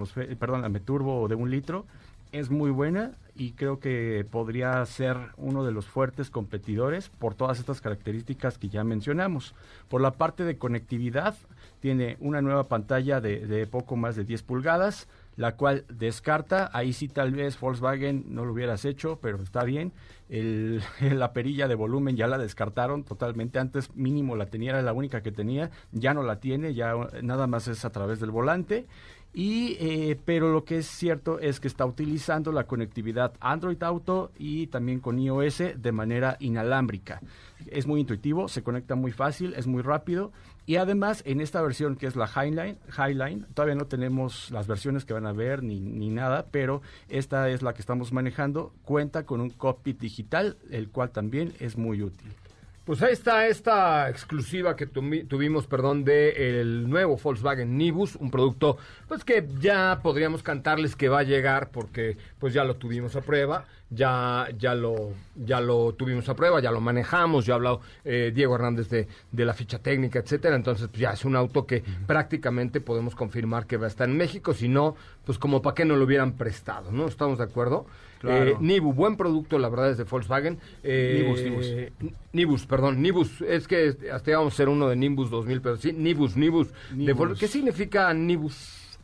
[0.85, 1.85] turbo de un litro
[2.31, 7.59] es muy buena y creo que podría ser uno de los fuertes competidores por todas
[7.59, 9.55] estas características que ya mencionamos.
[9.89, 11.35] Por la parte de conectividad,
[11.79, 15.07] tiene una nueva pantalla de, de poco más de 10 pulgadas,
[15.39, 19.93] la cual descarta, ahí sí tal vez Volkswagen no lo hubieras hecho, pero está bien,
[20.27, 20.81] el-
[21.17, 25.23] la perilla de volumen ya la descartaron totalmente, antes mínimo la tenía, era la única
[25.23, 28.85] que tenía, ya no la tiene, ya nada más es a través del volante.
[29.31, 34.31] Y, eh, pero lo que es cierto es que está utilizando la conectividad Android Auto
[34.39, 37.21] y también con iOS de manera inalámbrica.
[37.67, 40.31] Es muy intuitivo, se conecta muy fácil, es muy rápido
[40.69, 45.03] y además en esta versión que es la Highline, Highline todavía no tenemos las versiones
[45.03, 49.25] que van a ver ni, ni nada, pero esta es la que estamos manejando, cuenta
[49.25, 52.31] con un cockpit digital, el cual también es muy útil.
[52.85, 58.77] Pues ahí está esta exclusiva que tuvimos, perdón, de el nuevo Volkswagen Nibus, un producto
[59.07, 63.21] pues que ya podríamos cantarles que va a llegar porque pues ya lo tuvimos a
[63.21, 67.81] prueba, ya ya lo ya lo tuvimos a prueba, ya lo manejamos, ya ha hablado
[68.05, 71.65] eh, Diego Hernández de, de la ficha técnica, etcétera, entonces pues, ya es un auto
[71.65, 75.73] que prácticamente podemos confirmar que va a estar en México, si no, pues como para
[75.75, 77.07] qué no lo hubieran prestado, ¿no?
[77.07, 77.85] ¿Estamos de acuerdo?
[78.19, 78.51] Claro.
[78.51, 80.59] Eh, Nibu, buen producto, la verdad, es de Volkswagen.
[80.83, 82.13] Eh, Nibus, Nibus.
[82.33, 83.41] Nibus, perdón, Nibus.
[83.41, 86.67] Es que hasta íbamos a ser uno de Nimbus 2000, pero sí, Nibus, Nibus.
[86.89, 87.15] de Nibus.
[87.29, 88.97] Vol- ¿Qué significa Nibus?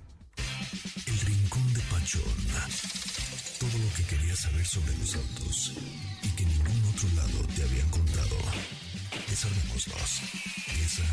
[1.07, 2.23] El Rincón de Pachón.
[3.61, 5.75] Todo lo que querías saber sobre los autos
[6.23, 8.37] y que ningún otro lado te habían contado.
[9.29, 10.21] Desarmémoslos.
[10.67, 11.05] Pieza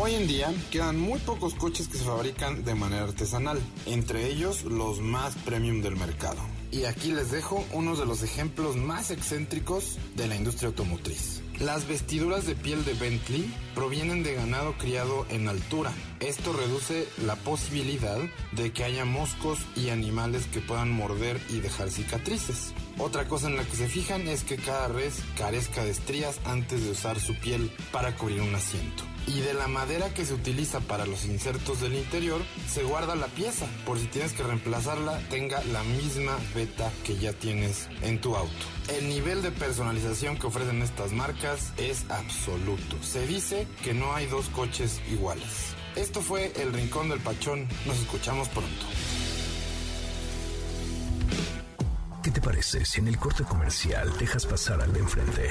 [0.00, 4.62] Hoy en día quedan muy pocos coches que se fabrican de manera artesanal, entre ellos
[4.62, 6.38] los más premium del mercado.
[6.70, 11.42] Y aquí les dejo uno de los ejemplos más excéntricos de la industria automotriz.
[11.58, 15.92] Las vestiduras de piel de Bentley provienen de ganado criado en altura.
[16.20, 18.20] Esto reduce la posibilidad
[18.52, 22.72] de que haya moscos y animales que puedan morder y dejar cicatrices.
[22.98, 26.84] Otra cosa en la que se fijan es que cada res carezca de estrías antes
[26.84, 29.02] de usar su piel para cubrir un asiento.
[29.28, 33.26] Y de la madera que se utiliza para los insertos del interior, se guarda la
[33.26, 38.34] pieza, por si tienes que reemplazarla, tenga la misma beta que ya tienes en tu
[38.34, 38.66] auto.
[38.88, 42.96] El nivel de personalización que ofrecen estas marcas es absoluto.
[43.02, 45.74] Se dice que no hay dos coches iguales.
[45.94, 47.68] Esto fue El Rincón del Pachón.
[47.84, 48.86] Nos escuchamos pronto.
[52.22, 55.50] ¿Qué te parece si en el corte comercial dejas pasar al de enfrente?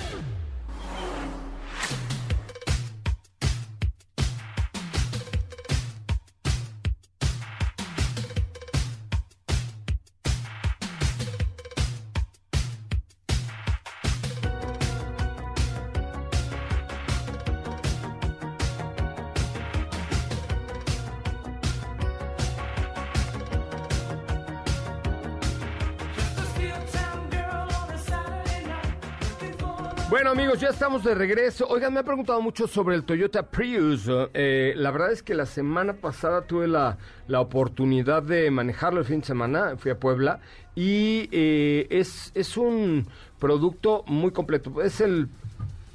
[30.61, 31.65] Ya estamos de regreso.
[31.67, 34.07] Oigan, me han preguntado mucho sobre el Toyota Prius.
[34.35, 39.07] Eh, la verdad es que la semana pasada tuve la, la oportunidad de manejarlo el
[39.07, 39.75] fin de semana.
[39.77, 40.39] Fui a Puebla
[40.75, 43.07] y eh, es, es un
[43.39, 44.83] producto muy completo.
[44.83, 45.29] Es el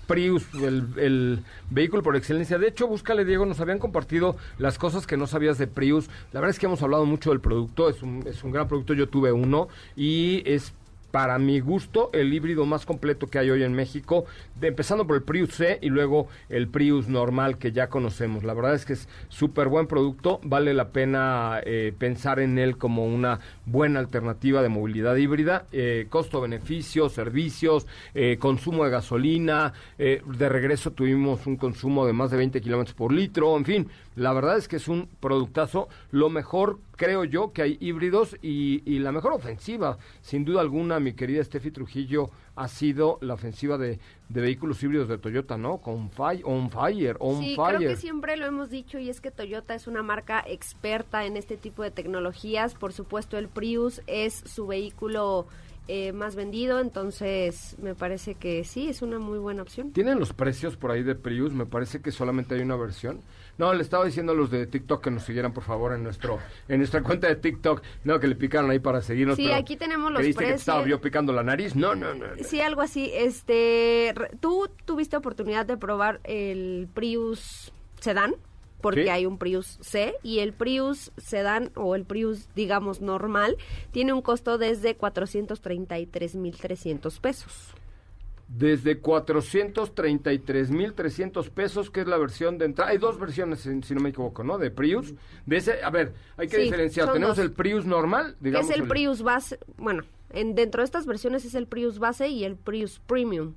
[0.08, 2.58] Prius, el, el vehículo por excelencia.
[2.58, 6.08] De hecho, búscale, Diego, nos habían compartido las cosas que no sabías de Prius.
[6.32, 8.94] La verdad es que hemos hablado mucho del producto, es un, es un gran producto,
[8.94, 10.74] yo tuve uno y es
[11.16, 14.26] para mi gusto, el híbrido más completo que hay hoy en México,
[14.60, 18.44] de- empezando por el Prius C y luego el Prius normal que ya conocemos.
[18.44, 22.76] La verdad es que es súper buen producto, vale la pena eh, pensar en él
[22.76, 30.20] como una buena alternativa de movilidad híbrida, eh, costo-beneficio, servicios, eh, consumo de gasolina, eh,
[30.26, 34.34] de regreso tuvimos un consumo de más de 20 kilómetros por litro, en fin, la
[34.34, 38.98] verdad es que es un productazo, lo mejor creo yo que hay híbridos y, y
[38.98, 43.98] la mejor ofensiva, sin duda alguna, mi querida Steffi Trujillo, ha sido la ofensiva de,
[44.28, 45.78] de vehículos híbridos de Toyota, ¿no?
[45.78, 47.76] Con fire, on fire, on Sí, fire.
[47.76, 51.36] creo que siempre lo hemos dicho y es que Toyota es una marca experta en
[51.36, 52.74] este tipo de tecnologías.
[52.74, 55.46] Por supuesto, el Prius es su vehículo
[55.88, 59.92] eh, más vendido, entonces me parece que sí, es una muy buena opción.
[59.92, 61.52] ¿Tienen los precios por ahí de Prius?
[61.52, 63.20] Me parece que solamente hay una versión.
[63.58, 66.38] No, le estaba diciendo a los de TikTok que nos siguieran, por favor, en nuestro
[66.68, 67.82] en nuestra cuenta de TikTok.
[68.04, 69.36] No, que le picaron ahí para seguirnos.
[69.36, 70.98] Sí, pero aquí tenemos los ¿creíste que te estaba precios.
[70.98, 71.74] yo picando la nariz?
[71.74, 72.26] No, no, no.
[72.34, 72.44] no.
[72.44, 73.10] Sí, algo así.
[73.14, 78.34] Este, ¿tú tuviste oportunidad de probar el Prius Sedan?
[78.82, 79.08] Porque Sí.
[79.08, 83.56] hay un Prius C y el Prius Sedan o el Prius, digamos, normal,
[83.90, 87.70] tiene un costo desde 433.300 pesos.
[88.48, 92.92] Desde 433.300 pesos, que es la versión de entrada.
[92.92, 94.56] Hay dos versiones, si no me equivoco, ¿no?
[94.58, 95.14] De Prius.
[95.46, 97.12] De ese, a ver, hay que Sí, diferenciar.
[97.12, 97.44] Tenemos dos.
[97.44, 98.70] el Prius normal, Que digamos.
[98.70, 102.44] es el Prius base, bueno, en, dentro de estas versiones es el Prius base y
[102.44, 103.54] el Prius Premium.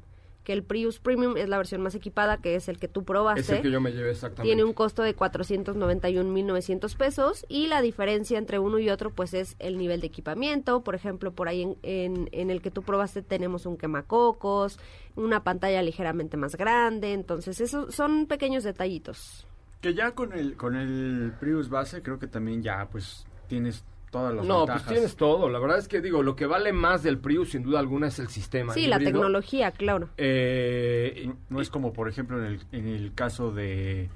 [0.49, 3.41] Que el Prius Premium es la versión más equipada, que es el que tú probaste.
[3.41, 4.47] Es el que yo me llevé exactamente.
[4.47, 9.55] Tiene un costo de 491.900 pesos y la diferencia entre uno y otro pues es
[9.59, 10.81] el nivel de equipamiento.
[10.83, 14.79] Por ejemplo, por ahí en, en, en el que tú probaste tenemos un quemacocos,
[15.15, 19.45] una pantalla ligeramente más grande, entonces esos son pequeños detallitos.
[19.81, 24.33] Que ya con el, con el Prius base creo que también ya pues tienes todas
[24.33, 24.83] las No, ventajas.
[24.83, 25.49] pues tienes todo.
[25.49, 28.19] La verdad es que digo, lo que vale más del Prius, sin duda alguna, es
[28.19, 28.73] el sistema.
[28.73, 30.09] Sí, la tecnología, claro.
[30.17, 34.09] Eh, no, no es como, por ejemplo, en el, en el caso de,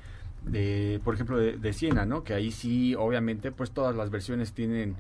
[0.45, 2.23] de por ejemplo, de, de Siena, ¿no?
[2.23, 4.95] Que ahí sí, obviamente, pues todas las versiones tienen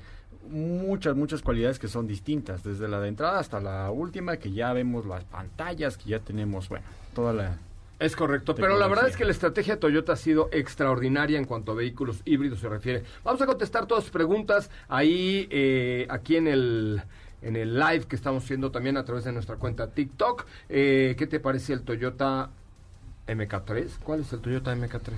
[0.49, 4.73] muchas, muchas cualidades que son distintas, desde la de entrada hasta la última, que ya
[4.73, 6.85] vemos las pantallas, que ya tenemos, bueno,
[7.15, 7.57] toda la...
[8.03, 11.45] Es correcto, pero la verdad es que la estrategia de Toyota ha sido extraordinaria en
[11.45, 13.03] cuanto a vehículos híbridos se refiere.
[13.23, 17.01] Vamos a contestar todas sus preguntas ahí, eh, aquí en el
[17.41, 20.45] en el live que estamos haciendo también a través de nuestra cuenta TikTok.
[20.67, 22.49] Eh, ¿Qué te parece el Toyota
[23.25, 23.99] MK3?
[24.03, 25.13] ¿Cuál es el Toyota MK3?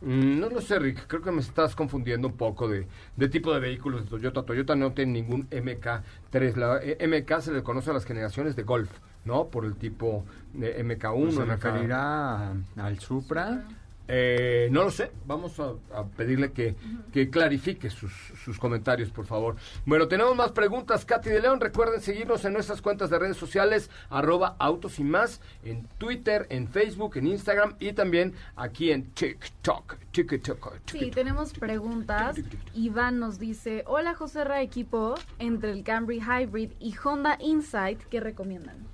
[0.00, 1.06] Mm, No lo sé, Rick.
[1.06, 4.42] Creo que me estás confundiendo un poco de, de tipo de vehículos de Toyota.
[4.42, 6.56] Toyota no tiene ningún MK3.
[6.56, 8.90] La eh, MK se le conoce a las generaciones de Golf,
[9.24, 9.46] ¿no?
[9.48, 11.22] Por el tipo de MK1.
[11.22, 13.64] Pues se MK referirá al Supra.
[14.12, 15.12] Eh, no lo sé.
[15.24, 16.74] Vamos a, a pedirle que,
[17.12, 18.12] que clarifique sus,
[18.44, 19.54] sus comentarios, por favor.
[19.86, 21.04] Bueno, tenemos más preguntas.
[21.04, 25.40] Katy de León, recuerden seguirnos en nuestras cuentas de redes sociales, arroba autos y más,
[25.62, 29.94] en Twitter, en Facebook, en Instagram y también aquí en TikTok.
[30.10, 30.72] TikTok.
[30.86, 32.36] Sí, tenemos preguntas.
[32.74, 38.18] Iván nos dice, hola José Ra equipo, entre el Camry Hybrid y Honda Insight, ¿qué
[38.18, 38.90] recomiendan?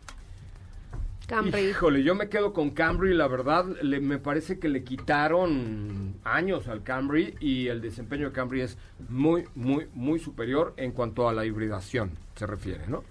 [1.71, 6.69] Híjole, yo me quedo con Camry, la verdad, le- me parece que le quitaron años
[6.69, 11.33] al Camry y el desempeño de Camry es muy, muy, muy superior en cuanto a
[11.33, 13.03] la hibridación se refiere, ¿no?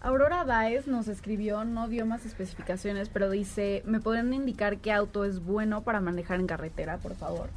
[0.00, 5.26] Aurora Baez nos escribió, no dio más especificaciones, pero dice, ¿me podrían indicar qué auto
[5.26, 7.50] es bueno para manejar en carretera, por favor?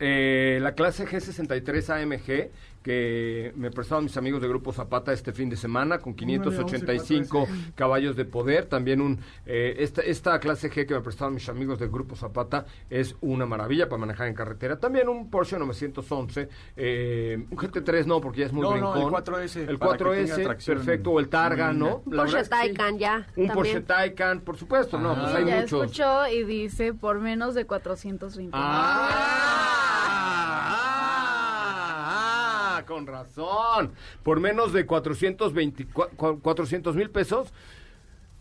[0.00, 2.50] Eh, la clase G63 AMG
[2.88, 8.16] que me prestaron mis amigos de Grupo Zapata este fin de semana con 585 caballos
[8.16, 8.64] de poder.
[8.64, 12.64] También un eh, esta, esta clase G que me prestaron mis amigos del Grupo Zapata
[12.88, 14.78] es una maravilla para manejar en carretera.
[14.80, 19.14] También un Porsche 911, eh, un GT3 no porque ya es muy No, no, brincón.
[19.14, 21.72] el 4S, El para que tenga 4S, tracción perfecto, o el Targa.
[21.74, 22.02] ¿no?
[22.06, 22.48] Un La Porsche sí.
[22.50, 23.16] Taycan ya.
[23.36, 23.52] Un también.
[23.52, 25.82] Porsche Taycan, por supuesto, no, pues Y hay ya muchos.
[25.82, 28.50] escuchó y dice, por menos de 420.
[28.58, 30.07] Ah,
[32.88, 33.92] con razón.
[34.24, 37.52] Por menos de 400 mil pesos.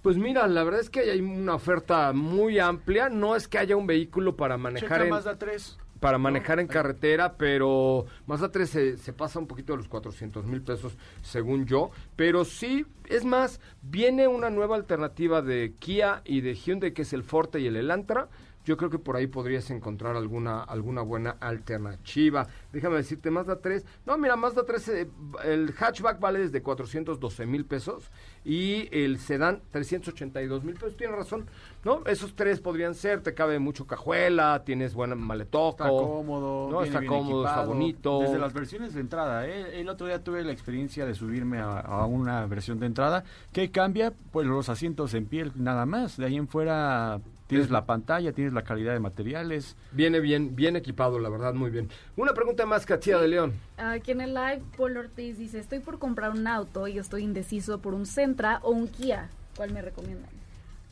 [0.01, 3.09] Pues mira, la verdad es que hay una oferta muy amplia.
[3.09, 5.09] No es que haya un vehículo para manejar Checa en...
[5.09, 5.77] Mazda 3.
[5.99, 10.45] para manejar en carretera, pero Mazda 3 se, se pasa un poquito de los 400
[10.45, 11.91] mil pesos, según yo.
[12.15, 17.11] Pero sí, es más, viene una nueva alternativa de Kia y de Hyundai, que es
[17.11, 18.29] el Forte y el Elantra.
[18.68, 22.45] Yo creo que por ahí podrías encontrar alguna alguna buena alternativa.
[22.74, 23.86] Déjame decirte, Mazda 3.
[24.05, 25.09] No, mira, Mazda 3, eh,
[25.45, 28.11] el hatchback vale desde 412 mil pesos
[28.43, 30.97] y el sedán 382 mil pesos.
[30.97, 31.45] Tienes razón,
[31.86, 32.01] ¿no?
[32.07, 33.22] Esos tres podrían ser.
[33.22, 35.70] Te cabe mucho cajuela, tienes buena maletoco.
[35.70, 38.20] Está cómodo, No, está cómodo, está bonito.
[38.20, 39.80] Desde las versiones de entrada, ¿eh?
[39.80, 43.24] el otro día tuve la experiencia de subirme a, a una versión de entrada.
[43.53, 44.11] ¿Qué cambia?
[44.34, 46.18] Pues los asientos en piel, nada más.
[46.18, 49.75] De ahí en fuera tienes la pantalla, tienes la calidad de materiales.
[49.91, 51.89] Viene bien, bien equipado, la verdad, muy bien.
[52.15, 53.53] Una pregunta más, Katia de León.
[53.77, 57.79] Aquí en el live, Paul Ortiz dice, estoy por comprar un auto y estoy indeciso
[57.79, 59.29] por un Sentra o un Kia.
[59.55, 60.29] ¿Cuál me recomiendan?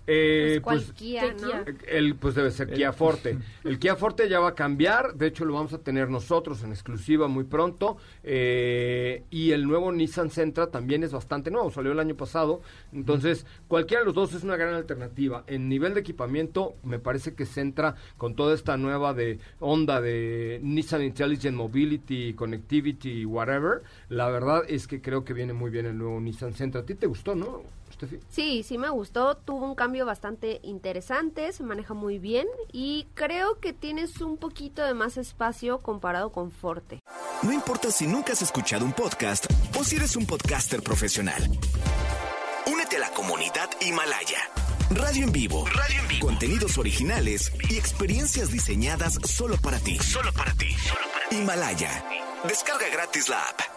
[0.07, 1.47] Eh, ¿cuál pues, Kia, ¿Qué no?
[1.47, 1.65] Kia?
[1.87, 3.37] El, pues debe ser Kia Forte.
[3.63, 6.71] El Kia Forte ya va a cambiar, de hecho lo vamos a tener nosotros en
[6.71, 7.97] exclusiva muy pronto.
[8.23, 12.61] eh, y el nuevo Nissan Sentra también es bastante nuevo, salió el año pasado.
[12.93, 15.43] Entonces, cualquiera de los dos es una gran alternativa.
[15.47, 20.59] En nivel de equipamiento, me parece que Sentra, con toda esta nueva de onda de
[20.63, 25.97] Nissan Intelligent Mobility, Connectivity, whatever, la verdad es que creo que viene muy bien el
[25.97, 26.81] nuevo Nissan Sentra.
[26.81, 27.63] ¿A ti te gustó, no,
[27.95, 28.19] Steffi?
[28.29, 33.59] Sí, sí me gustó, tuvo un cambio bastante interesante, se maneja muy bien y creo
[33.59, 37.01] que tienes un poquito de más espacio comparado con Forte.
[37.41, 39.45] No importa si nunca has escuchado un podcast
[39.79, 41.43] o si eres un podcaster profesional.
[42.71, 44.39] Únete a la comunidad Himalaya.
[44.91, 45.65] Radio en vivo.
[45.65, 46.27] Radio en vivo.
[46.27, 49.97] Contenidos originales y experiencias diseñadas solo para ti.
[49.97, 50.75] Solo para ti.
[51.31, 52.05] Himalaya.
[52.47, 53.74] Descarga gratis la app.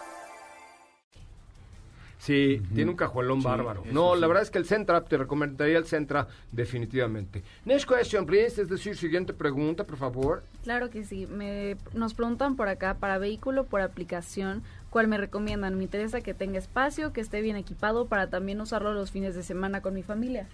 [2.29, 3.83] Sí, tiene un cajuelón Sí, bárbaro.
[3.91, 4.21] No, sí.
[4.21, 7.41] la verdad es que el Centra, te recomendaría el Centra definitivamente.
[7.65, 10.43] Next question, please, es decir, siguiente pregunta, por favor.
[10.63, 11.25] Claro que sí.
[11.25, 14.61] Me, nos preguntan por acá, para vehículo por aplicación,
[14.91, 15.75] ¿cuál me recomiendan?
[15.75, 19.41] Me interesa que tenga espacio, que esté bien equipado para también usarlo los fines de
[19.41, 20.45] semana con mi familia.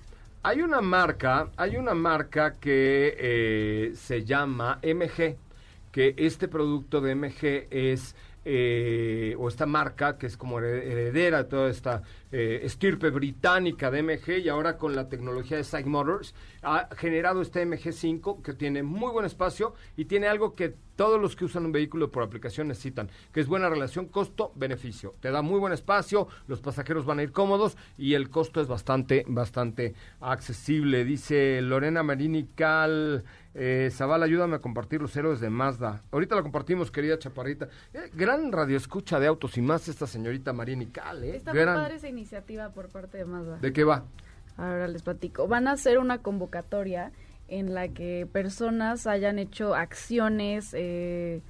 [0.43, 5.35] Hay una marca, hay una marca que eh, se llama MG,
[5.91, 8.15] que este producto de MG es,
[8.45, 13.89] eh, o esta marca que es como hered- heredera de toda esta eh, estirpe británica
[13.89, 18.53] de MG y ahora con la tecnología de Psych Motors ha generado este MG5 que
[18.53, 22.23] tiene muy buen espacio y tiene algo que todos los que usan un vehículo por
[22.23, 25.15] aplicación necesitan, que es buena relación costo-beneficio.
[25.19, 28.67] Te da muy buen espacio, los pasajeros van a ir cómodos y el costo es
[28.67, 31.03] bastante, bastante accesible.
[31.03, 33.25] Dice Lorena Marini Cal,
[33.55, 36.03] eh, Zavala, ayúdame a compartir los héroes de Mazda.
[36.11, 37.69] Ahorita la compartimos, querida Chaparrita.
[37.93, 41.37] Eh, gran radioescucha de autos y más esta señorita Marini Cal, ¿eh?
[41.37, 43.57] Está muy Gran- padre esa iniciativa por parte de Mazda.
[43.57, 44.03] ¿De qué va?
[44.57, 45.47] Ahora les platico.
[45.47, 47.11] Van a hacer una convocatoria
[47.47, 51.41] en la que personas hayan hecho acciones eh,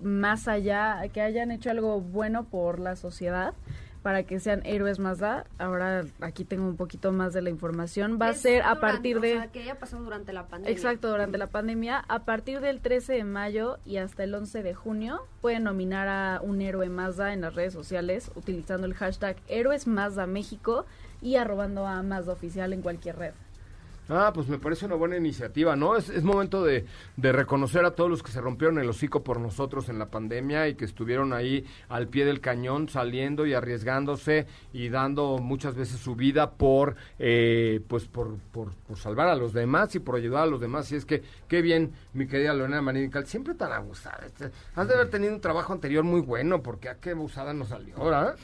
[0.00, 3.54] más allá, que hayan hecho algo bueno por la sociedad
[4.04, 5.46] para que sean héroes Mazda.
[5.56, 8.18] Ahora aquí tengo un poquito más de la información.
[8.20, 9.32] Va a ser a partir o de...
[9.32, 10.70] sea, que haya pasado durante la pandemia.
[10.70, 14.74] Exacto, durante la pandemia, a partir del 13 de mayo y hasta el 11 de
[14.74, 19.86] junio, pueden nominar a un héroe Mazda en las redes sociales utilizando el hashtag Héroes
[19.86, 20.84] Mazda México
[21.22, 23.32] y arrobando a Mazda Oficial en cualquier red.
[24.08, 25.96] Ah, pues me parece una buena iniciativa, ¿no?
[25.96, 26.84] Es, es momento de,
[27.16, 30.68] de reconocer a todos los que se rompieron el hocico por nosotros en la pandemia
[30.68, 36.00] y que estuvieron ahí al pie del cañón, saliendo y arriesgándose y dando muchas veces
[36.00, 40.42] su vida por, eh, pues por, por, por salvar a los demás y por ayudar
[40.42, 40.92] a los demás.
[40.92, 44.26] Y es que, qué bien, mi querida Lorena Marínica, siempre tan abusada.
[44.74, 47.96] Has de haber tenido un trabajo anterior muy bueno, porque a qué abusada nos salió,
[47.96, 48.36] ¿verdad?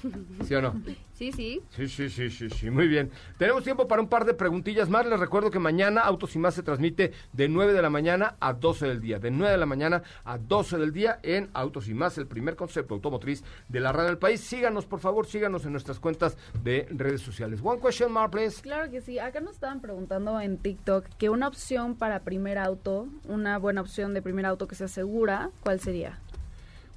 [0.46, 0.74] ¿Sí o no?
[1.20, 1.62] Sí, sí.
[1.68, 3.10] Sí, sí, sí, sí, sí, muy bien.
[3.36, 5.04] Tenemos tiempo para un par de preguntillas más.
[5.04, 8.54] Les recuerdo que mañana Autos y Más se transmite de 9 de la mañana a
[8.54, 9.18] 12 del día.
[9.18, 12.56] De 9 de la mañana a 12 del día en Autos y Más, el primer
[12.56, 14.40] concepto automotriz de la radio del país.
[14.40, 17.60] Síganos, por favor, síganos en nuestras cuentas de redes sociales.
[17.62, 18.62] One question more, please.
[18.62, 19.18] Claro que sí.
[19.18, 24.14] Acá nos estaban preguntando en TikTok que una opción para primer auto, una buena opción
[24.14, 26.18] de primer auto que sea segura, ¿cuál sería?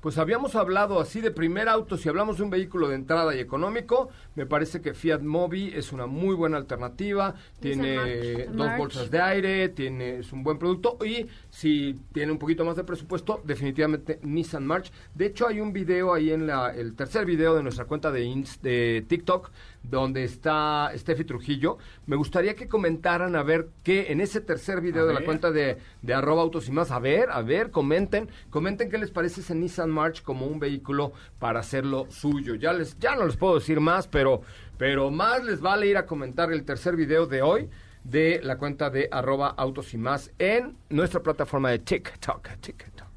[0.04, 3.40] Pues habíamos hablado así de primer auto, si hablamos de un vehículo de entrada y
[3.40, 9.22] económico, me parece que Fiat Mobi es una muy buena alternativa, tiene dos bolsas de
[9.22, 14.20] aire, tiene es un buen producto y si tiene un poquito más de presupuesto, definitivamente
[14.24, 14.92] Nissan March.
[15.14, 18.24] De hecho hay un video ahí en la el tercer video de nuestra cuenta de
[18.64, 19.52] de TikTok
[19.84, 21.78] donde está Steffi Trujillo.
[22.08, 25.52] Me gustaría que comentaran a ver qué en ese tercer video A de la cuenta
[25.52, 26.90] de, de arroba autos y más.
[26.90, 31.14] A ver, a ver, comenten, comenten qué les parece ese Nissan March como un vehículo
[31.38, 32.56] para hacerlo suyo.
[32.56, 34.42] Ya les, ya no les puedo decir más, pero,
[34.80, 37.70] pero más les vale ir a comentar el tercer video de hoy
[38.04, 42.50] de la cuenta de arroba autos y más en nuestra plataforma de TikTok.
[42.60, 43.08] TikTok.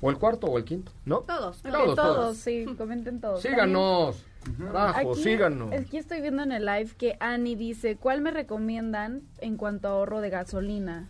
[0.00, 1.20] O el cuarto o el quinto, ¿no?
[1.20, 1.62] Todos.
[1.62, 2.36] Todos, todos, todos.
[2.36, 3.40] sí, comenten todos.
[3.40, 4.24] Síganos.
[4.72, 5.72] Carajo, Aquí- síganos.
[5.72, 9.92] Aquí estoy viendo en el live que Annie dice, ¿cuál me recomiendan en cuanto a
[9.92, 11.08] ahorro de gasolina?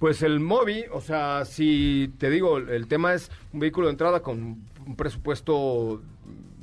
[0.00, 4.20] Pues el Mobi, o sea, si te digo, el tema es un vehículo de entrada
[4.20, 4.42] con
[4.86, 6.02] un presupuesto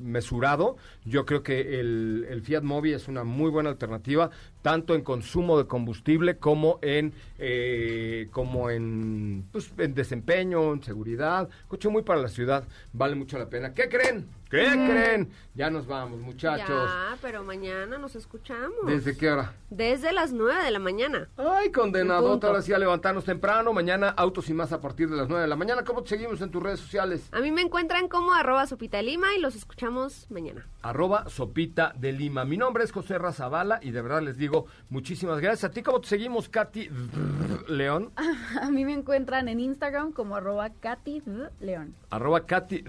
[0.02, 0.76] mesurado,
[1.08, 4.30] yo creo que el, el Fiat Mobi es una muy buena alternativa,
[4.62, 11.50] tanto en consumo de combustible como en eh, como en, pues, en desempeño, en seguridad,
[11.68, 13.74] coche muy para la ciudad, vale mucho la pena.
[13.74, 14.28] ¿Qué creen?
[14.50, 15.30] ¿Qué creen?
[15.56, 16.70] Ya nos vamos, muchachos.
[16.70, 18.86] Ya, pero mañana nos escuchamos.
[18.86, 19.54] ¿Desde qué hora?
[19.70, 21.28] Desde las 9 de la mañana.
[21.36, 23.74] Ay, condenado, ahora sí a levantarnos temprano.
[23.74, 25.84] Mañana autos y más a partir de las 9 de la mañana.
[25.84, 27.28] ¿Cómo te seguimos en tus redes sociales?
[27.34, 30.66] A mí me encuentran como arroba sopita de lima y los escuchamos mañana.
[30.82, 30.97] Arroba
[31.28, 32.44] Sopita de Lima.
[32.44, 35.70] Mi nombre es José Razabala y de verdad les digo muchísimas gracias.
[35.70, 36.90] ¿A ti cómo te seguimos, Katy
[37.68, 38.12] León?
[38.62, 41.22] A mí me encuentran en Instagram como arroba Katy
[41.60, 41.94] León.
[42.10, 42.84] Arroba Katy,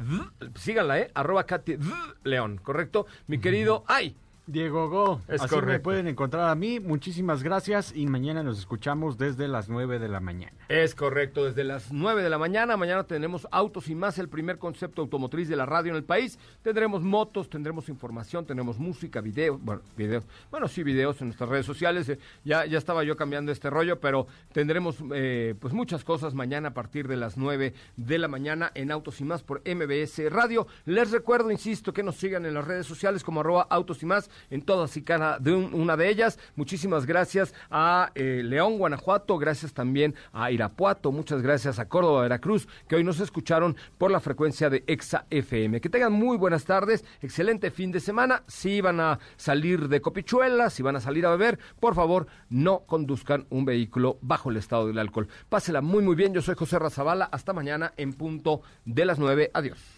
[0.54, 1.10] síganla, ¿eh?
[1.12, 1.76] Arroba Katy
[2.24, 3.04] León, ¿correcto?
[3.26, 4.16] Mi querido, ¡ay!
[4.48, 5.82] Diego Go, Es así me correcto.
[5.82, 6.80] pueden encontrar a mí.
[6.80, 10.56] Muchísimas gracias y mañana nos escuchamos desde las 9 de la mañana.
[10.70, 12.78] Es correcto, desde las 9 de la mañana.
[12.78, 16.38] Mañana tenemos Autos y más, el primer concepto automotriz de la radio en el país.
[16.62, 21.66] Tendremos motos, tendremos información, tendremos música, videos, bueno, videos, bueno, sí, videos en nuestras redes
[21.66, 22.08] sociales.
[22.08, 26.68] Eh, ya, ya estaba yo cambiando este rollo, pero tendremos eh, pues muchas cosas mañana
[26.70, 30.66] a partir de las 9 de la mañana en Autos y más por MBS Radio.
[30.86, 34.30] Les recuerdo, insisto, que nos sigan en las redes sociales como arroba Autos y más
[34.50, 36.38] en todas y cada de un- una de ellas.
[36.56, 42.68] Muchísimas gracias a eh, León, Guanajuato, gracias también a Irapuato, muchas gracias a Córdoba, Veracruz,
[42.88, 45.80] que hoy nos escucharon por la frecuencia de Exa FM.
[45.80, 48.42] Que tengan muy buenas tardes, excelente fin de semana.
[48.46, 52.80] Si van a salir de copichuela, si van a salir a beber, por favor, no
[52.86, 55.28] conduzcan un vehículo bajo el estado del alcohol.
[55.48, 56.32] Pásela muy, muy bien.
[56.34, 57.26] Yo soy José Razabala.
[57.32, 59.50] Hasta mañana en punto de las 9.
[59.54, 59.97] Adiós.